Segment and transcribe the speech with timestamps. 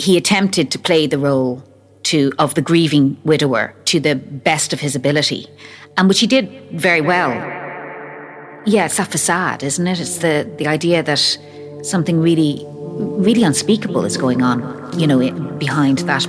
[0.00, 1.62] he attempted to play the role
[2.04, 5.46] to of the grieving widower to the best of his ability,
[5.96, 7.30] and which he did very well.
[8.66, 10.00] Yeah, it's that facade, isn't it?
[10.00, 11.38] It's the the idea that
[11.82, 12.64] something really,
[13.26, 14.58] really unspeakable is going on.
[14.98, 15.18] You know,
[15.58, 16.26] behind that.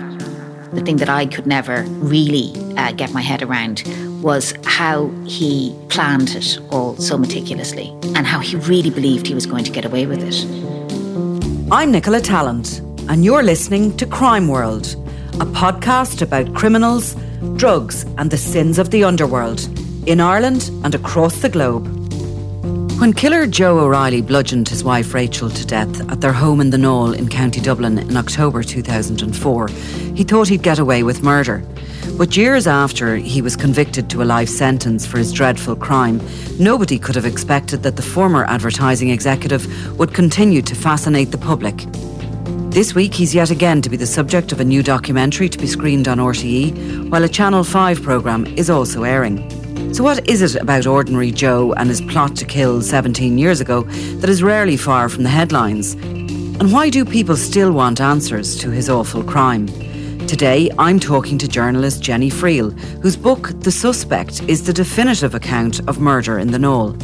[0.74, 1.84] The thing that I could never
[2.16, 3.84] really uh, get my head around
[4.24, 9.46] was how he planned it all so meticulously and how he really believed he was
[9.46, 10.46] going to get away with it.
[11.70, 12.80] I'm Nicola Tallant,
[13.12, 14.96] and you're listening to Crime World,
[15.34, 17.14] a podcast about criminals,
[17.58, 19.68] drugs, and the sins of the underworld
[20.08, 21.90] in Ireland and across the globe.
[23.02, 26.78] When killer Joe O'Reilly bludgeoned his wife Rachel to death at their home in the
[26.78, 29.68] Naul in County Dublin in October 2004,
[30.16, 31.62] he thought he'd get away with murder.
[32.18, 36.22] But years after he was convicted to a life sentence for his dreadful crime,
[36.58, 41.86] nobody could have expected that the former advertising executive would continue to fascinate the public.
[42.72, 45.68] This week, he's yet again to be the subject of a new documentary to be
[45.68, 49.44] screened on RTE, while a Channel 5 programme is also airing.
[49.94, 53.82] So, what is it about ordinary Joe and his plot to kill 17 years ago
[54.22, 55.96] that is rarely far from the headlines?
[55.96, 59.68] And why do people still want answers to his awful crime?
[60.26, 65.82] Today, I'm talking to journalist Jenny Friel, whose book, The Suspect, is the definitive account
[65.90, 66.96] of murder in the Naul.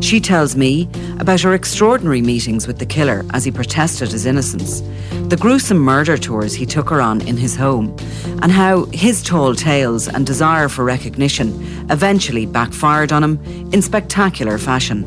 [0.00, 4.80] She tells me about her extraordinary meetings with the killer as he protested his innocence,
[5.28, 7.94] the gruesome murder tours he took her on in his home,
[8.42, 11.48] and how his tall tales and desire for recognition
[11.90, 15.04] eventually backfired on him in spectacular fashion.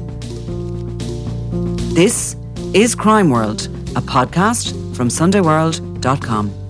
[1.94, 2.36] This
[2.74, 6.61] is Crime World, a podcast from SundayWorld.com.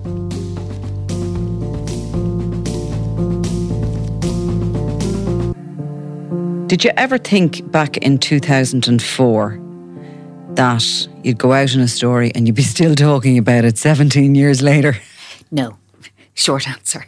[6.72, 9.60] Did you ever think back in 2004
[10.54, 14.34] that you'd go out in a story and you'd be still talking about it 17
[14.34, 14.96] years later?
[15.50, 15.76] No.
[16.32, 17.04] Short answer.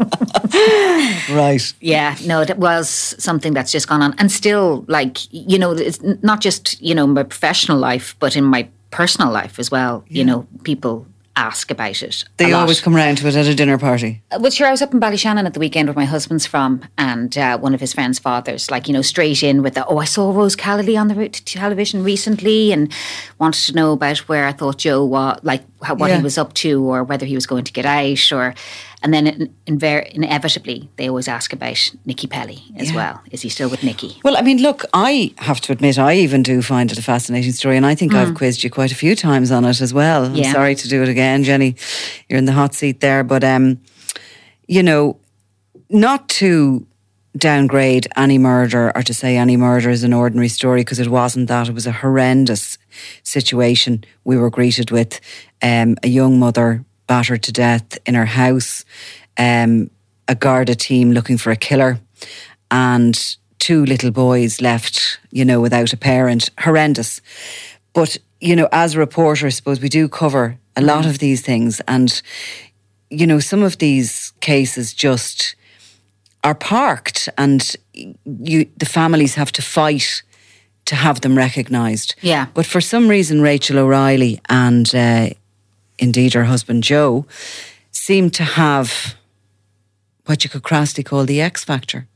[1.30, 1.62] right.
[1.80, 4.16] Yeah, no, it was something that's just gone on.
[4.18, 8.42] And still, like, you know, it's not just, you know, my professional life, but in
[8.42, 10.02] my personal life as well.
[10.08, 10.18] Yeah.
[10.18, 12.24] You know, people ask about it.
[12.36, 14.22] They always come round to it at a dinner party.
[14.30, 16.82] Uh, well, sure, I was up in Ballyshannon at the weekend where my husband's from,
[16.96, 19.98] and uh, one of his friends' fathers, like, you know, straight in with the, oh,
[19.98, 22.92] I saw Rose Callaly on the route to television recently and
[23.38, 26.18] wanted to know about where I thought Joe was, like, how, what yeah.
[26.18, 28.54] he was up to or whether he was going to get out or
[29.04, 32.96] and then in, in inevitably, they always ask about Nikki Pelley as yeah.
[32.96, 33.22] well.
[33.30, 34.18] Is he still with Nicky?
[34.24, 37.52] Well, I mean, look, I have to admit, I even do find it a fascinating
[37.52, 38.16] story, and I think mm.
[38.16, 40.24] I've quizzed you quite a few times on it as well.
[40.24, 40.50] I'm yeah.
[40.50, 41.76] sorry to do it again, Jenny.
[42.30, 43.78] You're in the hot seat there, but um,
[44.66, 45.18] you know,
[45.90, 46.86] not to
[47.36, 51.48] downgrade any murder or to say any murder is an ordinary story because it wasn't
[51.48, 51.68] that.
[51.68, 52.78] It was a horrendous
[53.22, 55.20] situation we were greeted with.
[55.60, 58.84] Um, a young mother battered to death in her house,
[59.38, 59.90] um,
[60.28, 62.00] a Garda team looking for a killer,
[62.70, 66.50] and two little boys left, you know, without a parent.
[66.60, 67.20] Horrendous.
[67.92, 71.40] But, you know, as a reporter, I suppose we do cover a lot of these
[71.40, 71.80] things.
[71.86, 72.20] And,
[73.10, 75.54] you know, some of these cases just
[76.42, 80.22] are parked and you the families have to fight
[80.84, 82.14] to have them recognised.
[82.20, 82.46] Yeah.
[82.52, 85.30] But for some reason, Rachel O'Reilly and uh,
[85.98, 87.26] indeed her husband Joe,
[87.90, 89.14] seemed to have
[90.26, 92.06] what you could crassly call the X factor.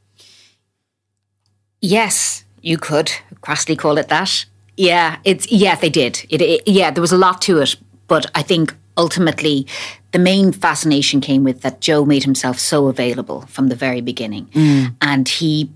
[1.80, 4.44] Yes, you could crassly call it that.
[4.76, 6.24] Yeah, it's yeah, they did.
[6.28, 9.66] It, it, yeah, there was a lot to it, but I think ultimately
[10.12, 14.46] the main fascination came with that Joe made himself so available from the very beginning,
[14.46, 14.94] mm.
[15.00, 15.70] and he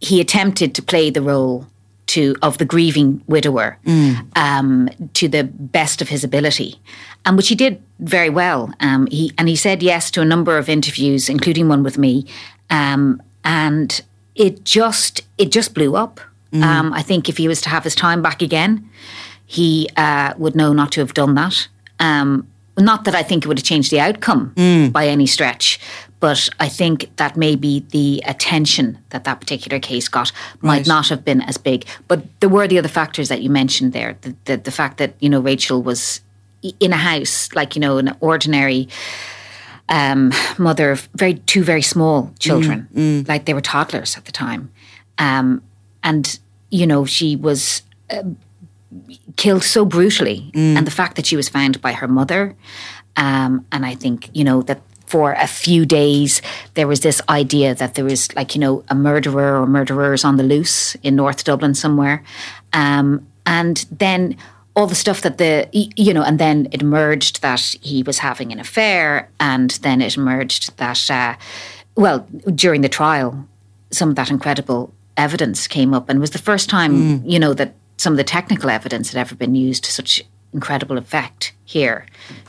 [0.00, 1.66] he attempted to play the role
[2.06, 4.36] to of the grieving widower mm.
[4.36, 6.80] um, to the best of his ability,
[7.24, 8.72] and which he did very well.
[8.80, 12.26] Um, he and he said yes to a number of interviews, including one with me,
[12.70, 14.02] um, and
[14.34, 16.20] it just it just blew up.
[16.52, 16.62] Mm.
[16.62, 18.88] Um, I think if he was to have his time back again,
[19.46, 21.68] he uh, would know not to have done that.
[21.98, 22.46] Um,
[22.78, 24.92] not that I think it would have changed the outcome mm.
[24.92, 25.80] by any stretch,
[26.26, 30.86] but I think that maybe the attention that that particular case got might right.
[30.88, 31.86] not have been as big.
[32.08, 34.16] But there were the other factors that you mentioned there.
[34.22, 36.20] The, the, the fact that, you know, Rachel was
[36.80, 38.88] in a house, like, you know, an ordinary
[39.88, 43.28] um, mother of very two very small children, mm, mm.
[43.28, 44.72] like they were toddlers at the time.
[45.18, 45.62] Um,
[46.02, 46.40] and,
[46.70, 48.24] you know, she was uh,
[49.36, 50.50] killed so brutally.
[50.54, 50.76] Mm.
[50.76, 52.56] And the fact that she was found by her mother.
[53.14, 56.42] Um, and I think, you know, that for a few days,
[56.74, 60.36] there was this idea that there was, like, you know, a murderer or murderers on
[60.36, 62.24] the loose in North Dublin somewhere.
[62.72, 64.36] Um, and then
[64.76, 68.52] all the stuff that the you know, and then it emerged that he was having
[68.52, 71.34] an affair, and then it emerged that, uh,
[71.94, 73.48] well, during the trial,
[73.90, 77.74] some of that incredible evidence came up, and was the first time you know that
[77.96, 80.22] some of the technical evidence had ever been used to such
[80.60, 81.98] incredible effect here.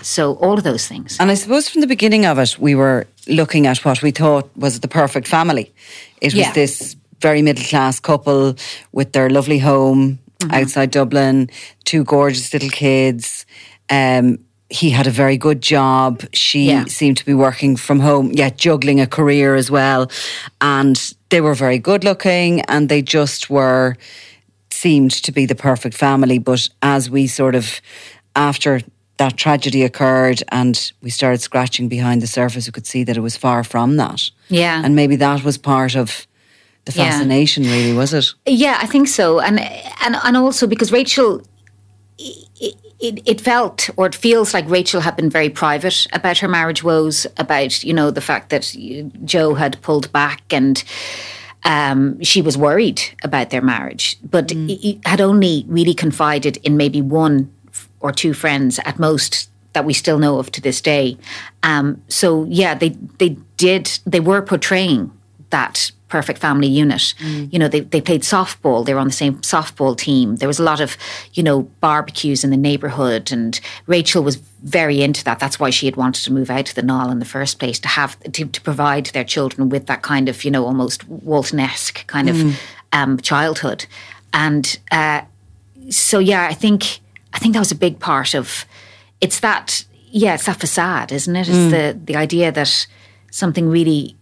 [0.01, 1.18] So all of those things.
[1.19, 4.50] And I suppose from the beginning of it, we were looking at what we thought
[4.56, 5.65] was the perfect family.
[6.21, 6.54] It was Yeah.
[6.54, 8.56] this very middle class couple
[8.92, 10.54] with their lovely home Mm-hmm.
[10.54, 11.50] outside Dublin,
[11.83, 13.45] two gorgeous little kids.
[13.89, 14.38] Um,
[14.69, 16.21] he had a very good job.
[16.31, 16.86] She Yeah.
[16.88, 20.12] seemed to be working from home, yet juggling a career as well.
[20.62, 20.95] And
[21.30, 23.95] they were very good looking and they just were
[24.77, 26.39] seemed to be the perfect family.
[26.39, 27.81] But as we sort of,
[28.35, 28.81] after
[29.18, 33.21] that tragedy occurred and we started scratching behind the surface, we could see that it
[33.21, 34.21] was far from that.
[34.50, 34.81] Yeah.
[34.83, 36.27] And maybe that was part of
[36.85, 37.09] the Yeah.
[37.09, 38.25] fascination, really, was it?
[38.45, 39.59] Yeah, I think so, and
[40.06, 41.41] and and also because Rachel,
[42.18, 46.47] it, it, it felt or it feels like Rachel had been very private about her
[46.47, 48.73] marriage woes, about you know the fact that
[49.25, 50.83] Joe had pulled back and.
[51.67, 57.01] Um, she was worried about their marriage, but he had only really confided in maybe
[57.01, 57.53] one
[57.99, 61.17] or two friends at most that we still know of to this day.
[61.63, 65.11] Um, so yeah, they they did they were portraying
[65.49, 67.13] that perfect family unit.
[67.51, 68.86] You know, they, they played softball.
[68.86, 70.38] They were on the same softball team.
[70.38, 70.98] There was a lot of,
[71.33, 73.31] you know, barbecues in the neighborhood.
[73.31, 75.39] And Rachel was very into that.
[75.39, 77.80] That's why she had wanted to move out to the Naul in the first place,
[77.80, 82.07] to have, to, to provide their children with that kind of, you know, almost Walton-esque
[82.07, 82.59] kind of
[82.94, 83.86] um, childhood.
[84.33, 85.21] And uh,
[85.89, 87.00] so, yeah, I think,
[87.33, 88.65] I think that was a big part of,
[89.21, 91.48] it's that, yeah, it's that facade, isn't it?
[91.50, 92.88] It's the, the idea that
[93.31, 94.15] something really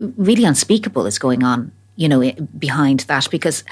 [0.00, 3.64] really unspeakable is going on, you know, behind that because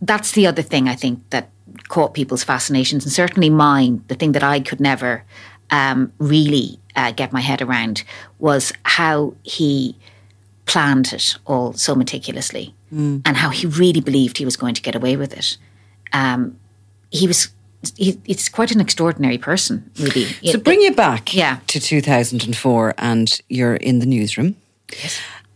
[0.00, 1.50] that's the other thing I think that
[1.88, 4.04] caught people's fascinations and certainly mine.
[4.08, 5.24] The thing that I could never
[5.70, 8.04] um, really uh, get my head around
[8.38, 9.96] was how he
[10.66, 14.94] planned it all so meticulously and how he really believed he was going to get
[14.94, 15.56] away with it.
[16.12, 16.58] Um,
[17.10, 17.48] he was.
[17.96, 20.26] He, it's quite an extraordinary person, really.
[20.52, 21.58] So bring you back Yeah.
[21.66, 24.54] to 2004 and you're in the newsroom.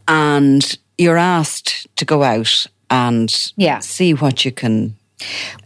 [0.09, 3.81] And you're asked to go out and Yeah.
[3.81, 4.97] see what you can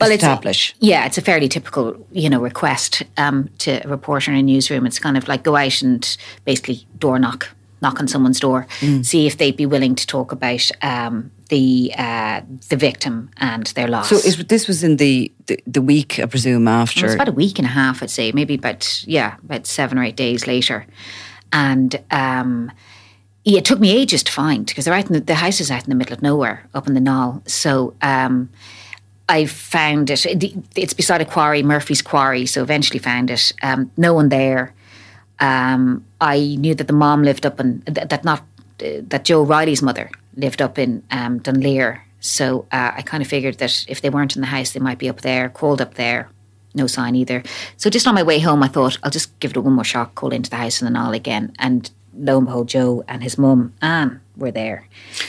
[0.01, 0.71] Well, establish.
[0.71, 4.43] It's, yeah, it's a fairly typical, you know, request um, to a reporter in a
[4.43, 4.87] newsroom.
[4.87, 7.49] It's kind of like go out and basically door knock,
[7.83, 9.05] knock on someone's door, Mm.
[9.05, 13.89] see if they'd be willing to talk about um, the uh, the victim and their
[13.89, 14.09] loss.
[14.09, 17.01] so is, this was in the, the, the week, I presume, after.
[17.01, 19.99] It was about a week and a half, I'd say, maybe about yeah, about seven
[19.99, 20.87] or eight days later,
[21.53, 22.71] and um,
[23.45, 25.85] it took me ages to find because they're out in the, the house is out
[25.85, 27.49] in the middle of nowhere, up in the Naul.
[27.49, 28.51] So um,
[29.29, 30.27] I found it.
[30.27, 32.47] it- It's beside a quarry, Murphy's Quarry.
[32.47, 33.53] So eventually found it.
[33.63, 34.75] Um, no one there.
[35.39, 38.41] Um, I knew that the mom lived up in that, that not
[38.85, 42.05] uh, that Joe Riley's mother lived up in um, Dunleer.
[42.21, 44.99] So uh, I kind of figured that if they weren't in the house, they might
[44.99, 45.49] be up there.
[45.49, 46.29] Called up there,
[46.75, 47.43] no sign either.
[47.79, 50.15] So just on my way home, I thought I'll just give it one more shot.
[50.15, 53.39] Call into the house in the Naul again, and lo and behold, Joe and his
[53.39, 54.89] mum Anne were there.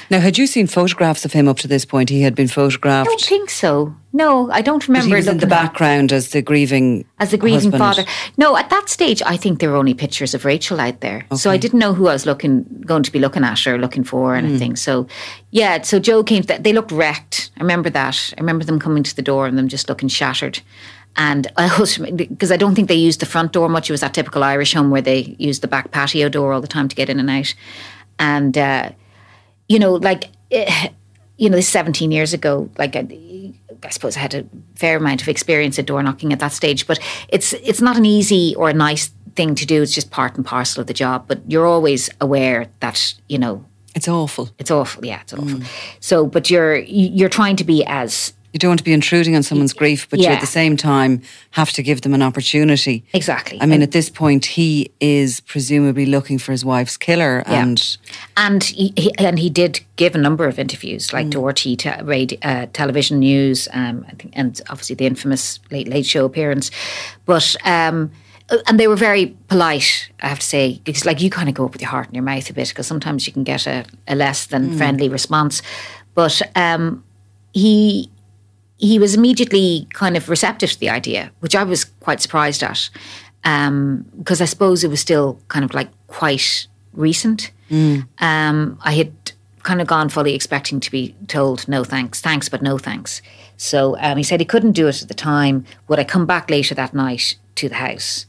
[0.10, 2.10] now, had you seen photographs of him up to this point?
[2.10, 3.10] He had been photographed.
[3.10, 3.94] I don't think so.
[4.14, 5.08] No, I don't but remember.
[5.08, 7.80] he was in the background as the grieving as the grieving husband.
[7.80, 8.06] father.
[8.38, 11.50] No, at that stage, I think there were only pictures of Rachel out there, so
[11.52, 14.36] I didn't know who I was looking going to be looking at or looking for
[14.36, 14.46] or Hmm.
[14.46, 14.76] anything.
[14.78, 15.08] So,
[15.52, 16.44] yeah, so Joe came.
[16.44, 17.52] They looked wrecked.
[17.58, 18.34] I remember that.
[18.38, 20.60] I remember them coming to the door and them just looking shattered.
[21.16, 23.90] And I also because I don't think they used the front door much.
[23.90, 26.68] It was that typical Irish home where they used the back patio door all the
[26.68, 27.54] time to get in and out.
[28.18, 28.92] And uh,
[29.68, 30.90] you know, like eh,
[31.38, 32.70] you know, this 17 years ago.
[32.78, 33.54] Like I,
[33.84, 36.88] I suppose I had a fair amount of experience at door knocking at that stage,
[36.88, 37.00] but
[37.30, 39.82] it's it's not an easy or a nice thing to do.
[39.82, 41.26] It's just part and parcel of the job.
[41.28, 43.66] But you're always aware that you know
[43.96, 44.50] It's awful.
[44.60, 45.06] it's awful.
[45.06, 45.60] Yeah, it's awful.
[46.00, 49.44] So, but you're you're trying to be as You don't want to be intruding on
[49.44, 53.06] someone's grief, but you at the same time have to give them an opportunity.
[53.14, 53.58] exactly.
[53.62, 57.62] I mean, at this point, he is presumably looking for his wife's killer, Yeah.
[57.64, 57.98] and
[58.36, 62.38] and he, he and he did give a number of interviews, like to RT radio,
[62.42, 66.72] uh, television news, um, I think, and obviously the infamous Late Late Show appearance.
[67.26, 68.12] But um,
[68.68, 71.64] and they were very polite, I have to say, because like you kind of go
[71.66, 73.86] up with your heart in your mouth a bit, because sometimes you can get a,
[74.10, 75.62] a less than friendly response.
[76.16, 77.04] But um,
[77.54, 78.10] he
[78.82, 82.90] he was immediately kind of receptive to the idea, which I was quite surprised at,
[84.18, 87.52] because I suppose it was still kind of like quite recent.
[88.18, 89.14] Um, I had
[89.64, 93.22] kind of gone fully expecting to be told no thanks, thanks, but no thanks.
[93.58, 95.66] So um, he said he couldn't do it at the time.
[95.88, 98.26] Would I come back later that night to the house?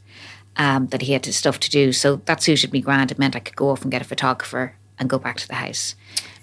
[0.55, 1.91] Um, that he had stuff to do.
[1.91, 3.11] So that suited me grand.
[3.11, 5.55] It meant I could go off and get a photographer and go back to the
[5.55, 5.95] house.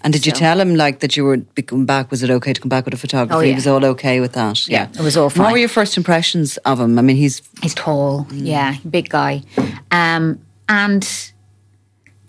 [0.03, 2.09] And did you tell him like that you were coming back?
[2.11, 3.37] Was it okay to come back with a photographer?
[3.37, 3.49] Oh, yeah.
[3.49, 4.67] He was all okay with that.
[4.67, 6.97] Yeah, it was all What were your first impressions of him?
[6.97, 8.45] I mean, he's He's tall, Mm.
[8.47, 9.43] yeah, big guy,
[9.91, 11.07] um, and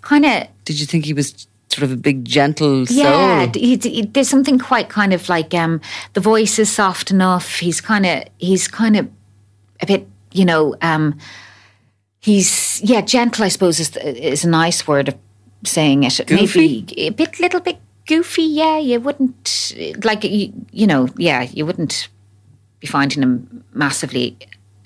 [0.02, 3.46] kind of did you think he was sort of a big gentle soul?
[3.46, 5.80] d- he- he- there's something quite kind of like um,
[6.12, 7.58] the voice is soft enough.
[7.58, 9.08] He's kind of he's kind of
[9.80, 11.16] a bit, you know, um,
[12.20, 13.44] he's yeah, gentle.
[13.44, 15.14] I suppose is is a nice word of
[15.64, 16.20] saying it.
[16.26, 16.58] Goofy?
[16.58, 18.42] Maybe a bit, little bit goofy.
[18.42, 21.08] Yeah, you wouldn't like you, you know.
[21.16, 22.08] Yeah, you wouldn't
[22.80, 24.36] be finding him massively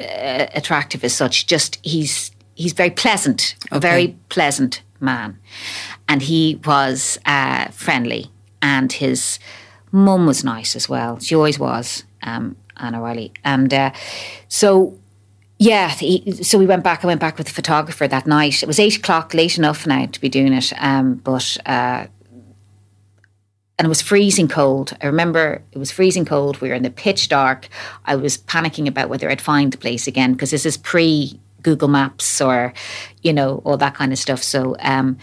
[0.00, 1.46] uh, attractive as such.
[1.46, 5.38] Just he's he's very pleasant, a very pleasant man,
[6.08, 8.30] and he was uh, friendly,
[8.60, 9.38] and his
[9.92, 11.18] mum was nice as well.
[11.18, 13.92] She always was, um, Anne O'Reilly, and uh,
[14.48, 14.98] so.
[15.58, 17.02] Yeah, he, so we went back.
[17.02, 18.62] I went back with the photographer that night.
[18.62, 20.72] It was eight o'clock, late enough now to be doing it.
[20.78, 22.06] Um, but uh,
[23.78, 24.96] and it was freezing cold.
[25.02, 26.60] I remember it was freezing cold.
[26.60, 27.68] We were in the pitch dark.
[28.06, 31.88] I was panicking about whether I'd find the place again because this is pre Google
[31.88, 32.72] Maps or,
[33.22, 34.42] you know, all that kind of stuff.
[34.42, 35.18] So um,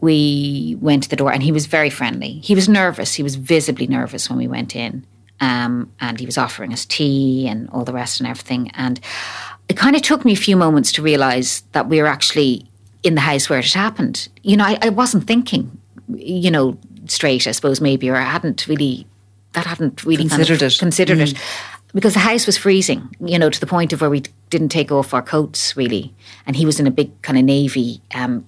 [0.00, 2.40] we went to the door and he was very friendly.
[2.40, 3.14] He was nervous.
[3.14, 5.06] He was visibly nervous when we went in.
[5.40, 8.70] Um, and he was offering us tea and all the rest and everything.
[8.74, 8.98] And
[9.68, 12.66] it kind of took me a few moments to realize that we were actually
[13.02, 14.28] in the house where it had happened.
[14.42, 15.78] You know, I, I wasn't thinking,
[16.08, 19.06] you know, straight, I suppose, maybe, or I hadn't really,
[19.52, 20.78] that hadn't really kind of Considered it.
[20.78, 21.34] Considered it.
[21.94, 24.90] Because the house was freezing, you know, to the point of where we didn't take
[24.90, 26.12] off our coats really.
[26.46, 28.44] And he was in a big kind of navy um,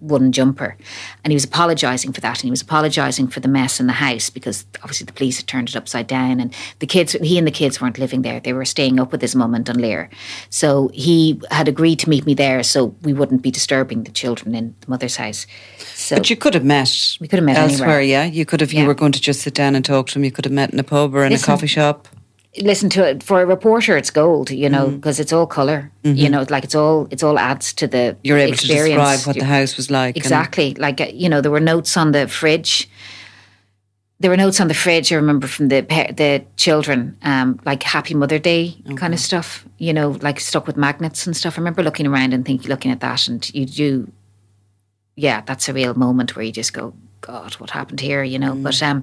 [0.00, 0.76] woolen jumper.
[1.24, 2.38] And he was apologising for that.
[2.38, 5.46] And he was apologising for the mess in the house because obviously the police had
[5.46, 6.40] turned it upside down.
[6.40, 8.40] And the kids, he and the kids weren't living there.
[8.40, 10.10] They were staying up with his mum in Dunleer.
[10.50, 14.54] So he had agreed to meet me there so we wouldn't be disturbing the children
[14.54, 15.46] in the mother's house.
[15.94, 16.90] So But you could have met.
[17.20, 17.88] We could have met elsewhere.
[17.88, 18.02] anywhere.
[18.02, 18.72] Yeah, you could have.
[18.72, 18.86] You Yeah.
[18.86, 20.24] were going to just sit down and talk to him.
[20.24, 22.08] You could have met in a pub or in Listen, a coffee shop.
[22.58, 24.96] Listen to it for a reporter it's gold you know Mm.
[24.96, 28.18] because it's all color you know like it's all it's all adds to the Mm-hmm.
[28.26, 29.00] You're able experience.
[29.00, 30.16] to describe what the house was like.
[30.16, 32.88] exactly like you know there were notes on the fridge
[34.18, 35.80] there were notes on the fridge i remember from the
[36.16, 40.76] the children um like happy mother day kind of stuff you know like stuck with
[40.76, 44.10] magnets and stuff i remember looking around and thinking looking at that and you do
[45.14, 48.54] yeah that's a real moment where you just go god what happened here you know
[48.56, 49.02] but um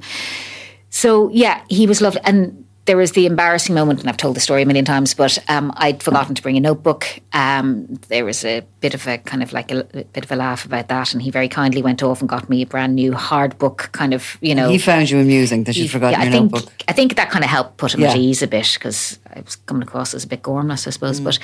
[0.89, 4.39] so yeah, he was lovely, and there was the embarrassing moment, and I've told the
[4.39, 7.05] story a million times, but um, I'd forgotten to bring a notebook.
[7.33, 10.35] Um, there was a bit of a kind of like a, a bit of a
[10.35, 13.13] laugh about that, and he very kindly went off and got me a brand new
[13.13, 14.69] hard book, kind of you know.
[14.69, 16.73] He found you amusing that you'd forgotten yeah, I your think notebook.
[16.87, 18.11] I think that kind of helped put him Yeah.
[18.11, 20.93] at ease a bit because I was coming across as a bit gormless, I Mm.
[20.93, 21.19] suppose.
[21.19, 21.39] But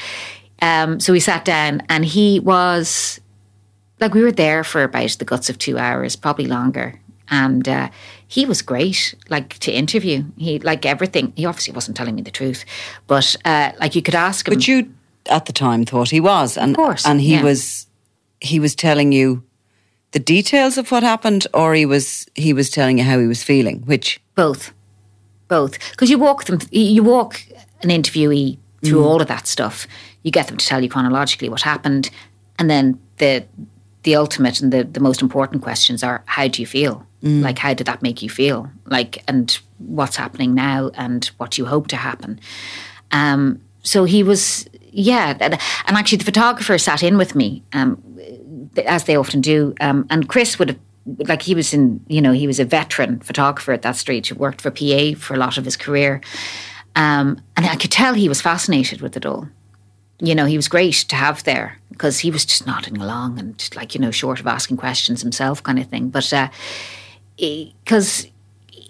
[0.61, 3.19] um, so we sat down, and he was
[3.99, 6.99] like we were there for about the guts of two hours, probably longer.
[7.33, 7.89] And uh,
[8.27, 10.23] he was great, like to interview.
[10.37, 11.33] He like everything.
[11.35, 12.63] He obviously wasn't telling me the truth,
[13.07, 14.53] but uh, like you could ask him.
[14.53, 14.93] But you,
[15.25, 17.43] at the time, thought he was, and course, and he yeah.
[17.43, 17.87] was,
[18.39, 19.41] he was telling you
[20.11, 23.41] the details of what happened, or he was he was telling you how he was
[23.41, 23.81] feeling.
[23.81, 24.71] Which both,
[25.47, 26.59] both, because you walk them.
[26.69, 27.41] You walk
[27.81, 29.87] an interviewee through all of that stuff.
[30.21, 32.11] You get them to tell you chronologically what happened,
[32.59, 33.43] and then the
[34.03, 37.73] the ultimate and the, the most important questions are how do you feel like how
[37.73, 38.69] did that make you feel?
[38.85, 42.39] Like and what's happening now and what you hope to happen?
[43.11, 48.01] Um, so he was yeah and, actually the photographer sat in with me um,
[48.85, 50.79] as they often do um, and chris would have
[51.27, 54.35] like he was in you know he was a veteran photographer at that stage who
[54.35, 56.21] worked for pa for a lot of his career.
[56.95, 59.47] Um, and i could tell he was fascinated with it all.
[60.19, 63.69] You know, he was great to have there because he was just nodding along and
[63.75, 66.09] like, you know, short of asking questions himself kind of thing.
[66.09, 66.31] But
[67.37, 68.27] because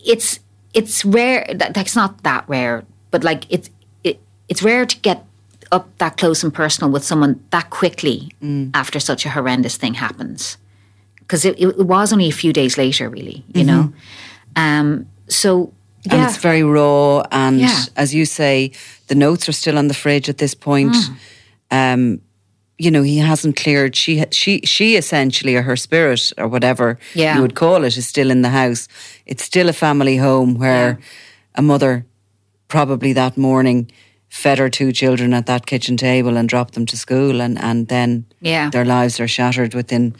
[0.05, 0.39] it's
[0.73, 3.69] it's rare, that, that's not that rare, but like it's
[4.03, 4.19] it,
[4.49, 5.25] it's rare to get
[5.71, 8.31] up that close and personal with someone that quickly
[8.73, 10.57] after such a horrendous thing happens.
[11.19, 13.93] Because it, it was only a few days later, really, you know.
[14.55, 15.73] Um, so
[16.11, 17.85] and it's very raw, and Yeah.
[17.95, 18.71] as you say,
[19.07, 20.93] the notes are still on the fridge at this point.
[20.93, 21.93] Mm.
[21.93, 22.21] Um,
[22.77, 23.95] you know, he hasn't cleared.
[23.95, 27.35] She, she, she essentially, or her spirit, or whatever Yeah.
[27.35, 28.87] you would call it, is still in the house.
[29.25, 30.97] It's still a family home where
[31.55, 32.05] a mother,
[32.67, 33.91] probably that morning,
[34.29, 37.87] fed her two children at that kitchen table and dropped them to school, and and
[37.87, 38.69] then Yeah.
[38.71, 40.15] their lives are shattered within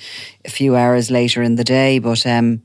[0.45, 1.99] a few hours later in the day.
[1.99, 2.61] But um,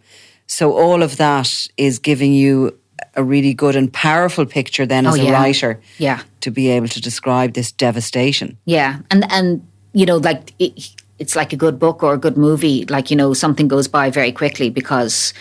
[0.46, 2.72] So all of that is giving you
[3.14, 5.32] a really good and powerful picture then as Oh, a yeah.
[5.32, 6.18] writer Yeah.
[6.40, 8.56] to be able to describe this devastation.
[8.66, 9.60] Yeah, and and
[9.98, 10.72] you know, like it,
[11.18, 12.84] it's like a good book or a good movie.
[12.86, 15.34] Like you know, something goes by very quickly because,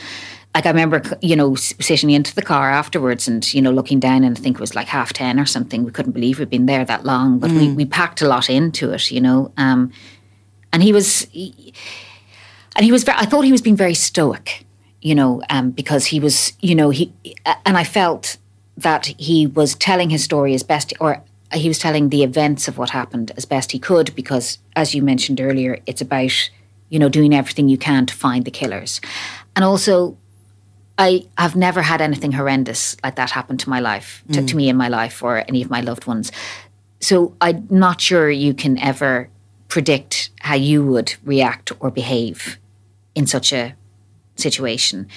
[0.55, 4.23] like I remember, you know, sitting into the car afterwards and you know looking down
[4.23, 5.83] and I think it was like half ten or something.
[5.85, 8.91] We couldn't believe we'd been there that long, but we we packed a lot into
[8.93, 9.51] it, you know.
[9.57, 9.91] Um,
[10.73, 11.73] and he was, he-
[12.75, 13.03] and he was.
[13.03, 14.65] Very, I thought he was being very stoic,
[15.01, 17.11] you know, um, because he was, you know, he,
[17.65, 18.37] and I felt
[18.77, 21.23] that he was telling his story as best, or
[21.53, 25.01] he was telling the events of what happened as best he could, because as you
[25.01, 26.49] mentioned earlier, it's about,
[26.89, 29.01] you know, doing everything you can to find the killers,
[29.55, 30.17] and also.
[30.99, 34.57] I have never had anything horrendous like that happen to my life, to, to mm.
[34.57, 36.31] me in my life, or any of my loved ones.
[36.99, 39.29] So I'm not sure you can ever
[39.67, 42.57] predict how you would react or behave
[43.13, 43.75] in such a
[44.37, 45.07] situation.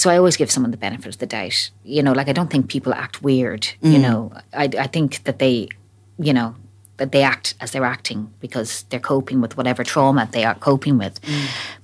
[0.00, 1.68] So I always give someone the benefit of the doubt.
[1.84, 3.68] You know, like I don't think people act weird.
[3.82, 4.00] You mm.
[4.00, 5.68] know, I, I think that they,
[6.18, 6.54] you know,
[7.00, 10.98] that they act as they're acting because they're coping with whatever trauma they are coping
[10.98, 11.18] with.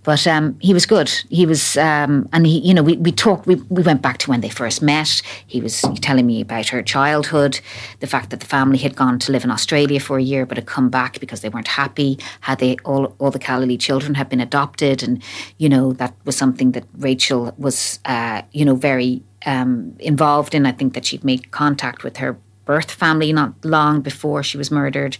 [0.03, 1.09] But um, he was good.
[1.31, 4.31] He was, um, and he, you know, we, we talked, we, we went back to
[4.31, 5.23] when they first met.
[5.47, 7.59] He was telling me about her childhood,
[8.01, 10.59] the fact that the family had gone to live in Australia for a year but
[10.59, 12.19] had come back because they weren't happy.
[12.43, 15.03] Had they, all, all the Callaly children had been adopted.
[15.03, 15.23] And,
[15.57, 20.67] you know, that was something that Rachel was, uh, you know, very um, involved in.
[20.67, 24.71] I think that she'd made contact with her birth family not long before she was
[24.71, 25.17] murdered.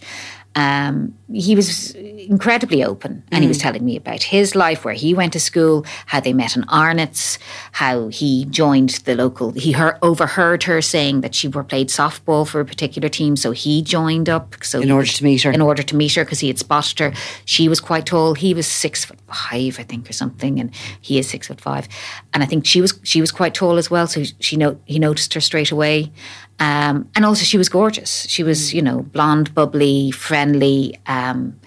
[0.55, 5.13] Um, he was incredibly open and he was telling me about his life, where he
[5.13, 7.37] went to school, how they met in Arnott's,
[7.73, 9.51] how he joined the local.
[9.51, 13.51] He heard, overheard her saying that she were played softball for a particular team, so
[13.51, 14.55] he joined up.
[14.63, 15.51] So In order could- to meet her.
[15.51, 17.13] In order to meet her, because he had spotted her.
[17.45, 18.33] She was quite tall.
[18.33, 21.87] He was six foot five, I think, or something, and he is six foot five.
[22.33, 24.07] And I think she was she was quite tall as well.
[24.07, 26.11] So she know he noticed her straight away.
[26.59, 28.25] Um, and also, she was gorgeous.
[28.27, 31.59] She was, you know, blonde, bubbly, friendly, um,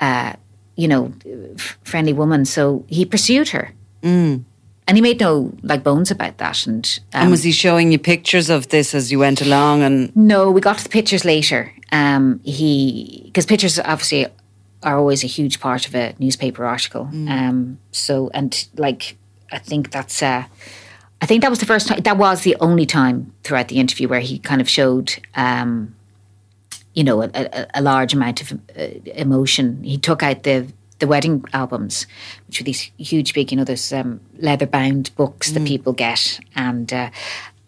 [0.00, 0.34] uh,
[0.76, 1.12] you know,
[1.56, 2.44] f- friendly woman.
[2.44, 4.44] So he pursued her, mm.
[4.86, 6.66] and he made no like bones about that.
[6.66, 9.82] And, um, And was he showing you pictures of this as you went along?
[9.82, 11.72] And no, we got to the pictures later.
[11.90, 14.26] Um, he because pictures obviously
[14.82, 17.08] are always a huge part of a newspaper article.
[17.12, 19.16] Um, so and like
[19.50, 20.44] I think that's uh,
[21.20, 22.00] I think that was the first time.
[22.00, 25.14] That was the only time throughout the interview where he kind of showed.
[25.34, 25.94] Um,
[26.94, 28.82] you know, a, a, a large amount of uh,
[29.14, 29.84] emotion.
[29.84, 30.66] He took out the
[30.98, 32.06] the wedding albums,
[32.46, 36.40] which were these huge, big, you know, those um, leather bound books that people get,
[36.56, 37.10] and uh,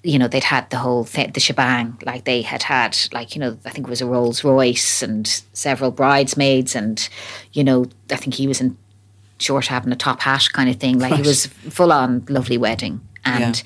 [0.02, 1.98] you know they'd had the whole th- the shebang.
[2.04, 5.26] Like they had had, like you know, I think it was a Rolls Royce and
[5.52, 7.08] several bridesmaids, and
[7.52, 8.76] you know, I think he was in
[9.38, 10.98] short having a top hat kind of thing.
[10.98, 13.62] Like he was full on lovely wedding, and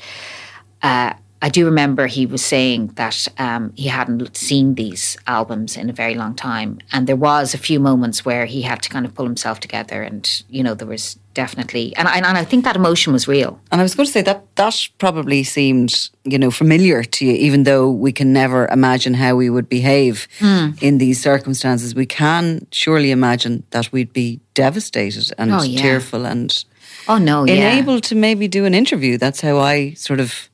[0.82, 5.90] uh, I do remember he was saying that um, he hadn't seen these albums in
[5.90, 9.04] a very long time, and there was a few moments where he had to kind
[9.04, 12.64] of pull himself together, and you know there was definitely, and I, and I think
[12.64, 13.60] that emotion was real.
[13.72, 17.32] and I was going to say that that probably seemed, you know, familiar to you,
[17.32, 20.70] even though we can never imagine how we would behave Hmm.
[20.80, 21.94] in these circumstances.
[21.94, 25.82] We can surely imagine that we'd be devastated and Oh, yeah.
[25.82, 26.64] tearful and
[27.08, 29.18] Oh no, yeah, unable to maybe do an interview.
[29.18, 30.48] That's how I sort of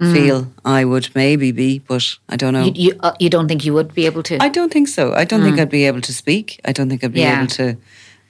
[0.00, 0.12] Hmm.
[0.12, 2.64] feel I would maybe be, but I don't know.
[2.66, 4.34] you you, uh, you don't think you would be able to?
[4.40, 5.12] I don't think so.
[5.12, 6.60] I don't think I'd be able to speak.
[6.64, 7.20] I don't think I'd be.
[7.20, 7.38] Yeah.
[7.38, 7.76] able to.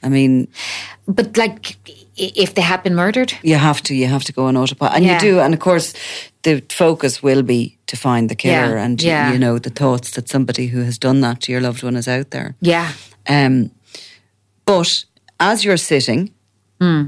[0.03, 0.47] I mean,
[1.07, 1.77] but like,
[2.17, 3.95] if they had been murdered, you have to.
[3.95, 5.15] You have to go on autopilot, and Yeah.
[5.15, 5.41] you do.
[5.41, 5.93] And of course,
[6.43, 10.29] the focus will be to find the killer, Yeah, and you know the thoughts that
[10.29, 12.55] somebody who has done that to your loved one is out there.
[12.63, 12.93] yeah,
[13.29, 13.71] Um,
[14.65, 15.05] but
[15.39, 16.31] as you're sitting,
[16.81, 17.03] Hmm.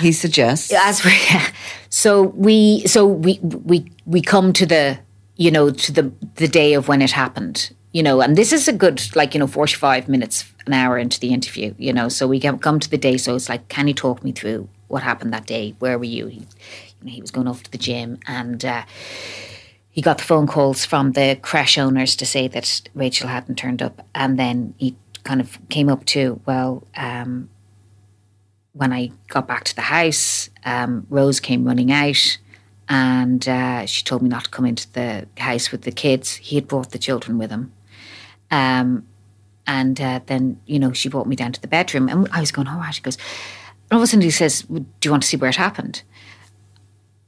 [0.00, 0.72] He suggests.
[0.72, 1.12] as we
[1.90, 4.98] so we so we we we come to the
[5.36, 8.68] you know to the the day of when it happened you know and this is
[8.68, 12.26] a good like you know 45 minutes an hour into the interview you know so
[12.26, 15.32] we come to the day so it's like can you talk me through what happened
[15.32, 15.74] that day?
[15.78, 16.26] Where were you?
[16.26, 18.84] He, you know, he was going off to the gym and uh,
[19.90, 23.82] he got the phone calls from the crèche owners to say that Rachel hadn't turned
[23.82, 24.04] up.
[24.14, 27.50] And then he kind of came up to well um,
[28.78, 32.38] when I got back to the house, um, Rose came running out
[32.88, 36.36] and uh, she told me not to come into the house with the kids.
[36.36, 37.72] He had brought the children with him.
[38.50, 39.06] Um,
[39.66, 42.52] and uh, then, you know, she brought me down to the bedroom and I was
[42.52, 42.94] going, oh, right.
[42.94, 43.16] She goes,
[43.90, 46.02] and all of a sudden he says, "Do you want to see where it happened?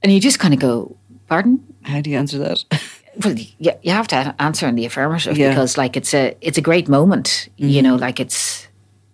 [0.03, 1.63] And you just kind of go, pardon?
[1.83, 2.65] How do you answer that?
[3.25, 5.49] Well, you, you have to answer in the affirmative Yeah.
[5.51, 7.49] because, like, it's a it's a great moment.
[7.57, 8.69] You know, like it's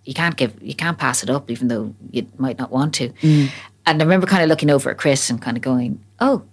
[0.07, 3.13] you can't give you can't pass it up, even though you might not want to.
[3.23, 6.45] and I remember kind of looking over at Chris and kind of going, "Oh,"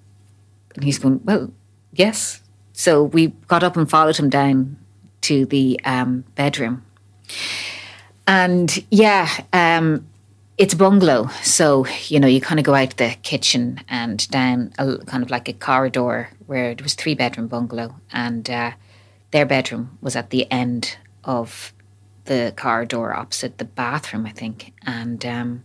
[0.75, 1.51] and he's going, "Well,
[1.93, 2.41] yes."
[2.73, 4.77] So we got up and followed him down
[5.21, 6.83] to the um, bedroom,
[8.27, 10.07] and yeah, um,
[10.57, 11.27] it's a bungalow.
[11.43, 15.29] So you know, you kind of go out the kitchen and down a kind of
[15.29, 18.71] like a corridor where it was three bedroom bungalow, and uh,
[19.31, 21.72] their bedroom was at the end of
[22.25, 25.25] the corridor opposite the bathroom, I think, and.
[25.25, 25.63] Um,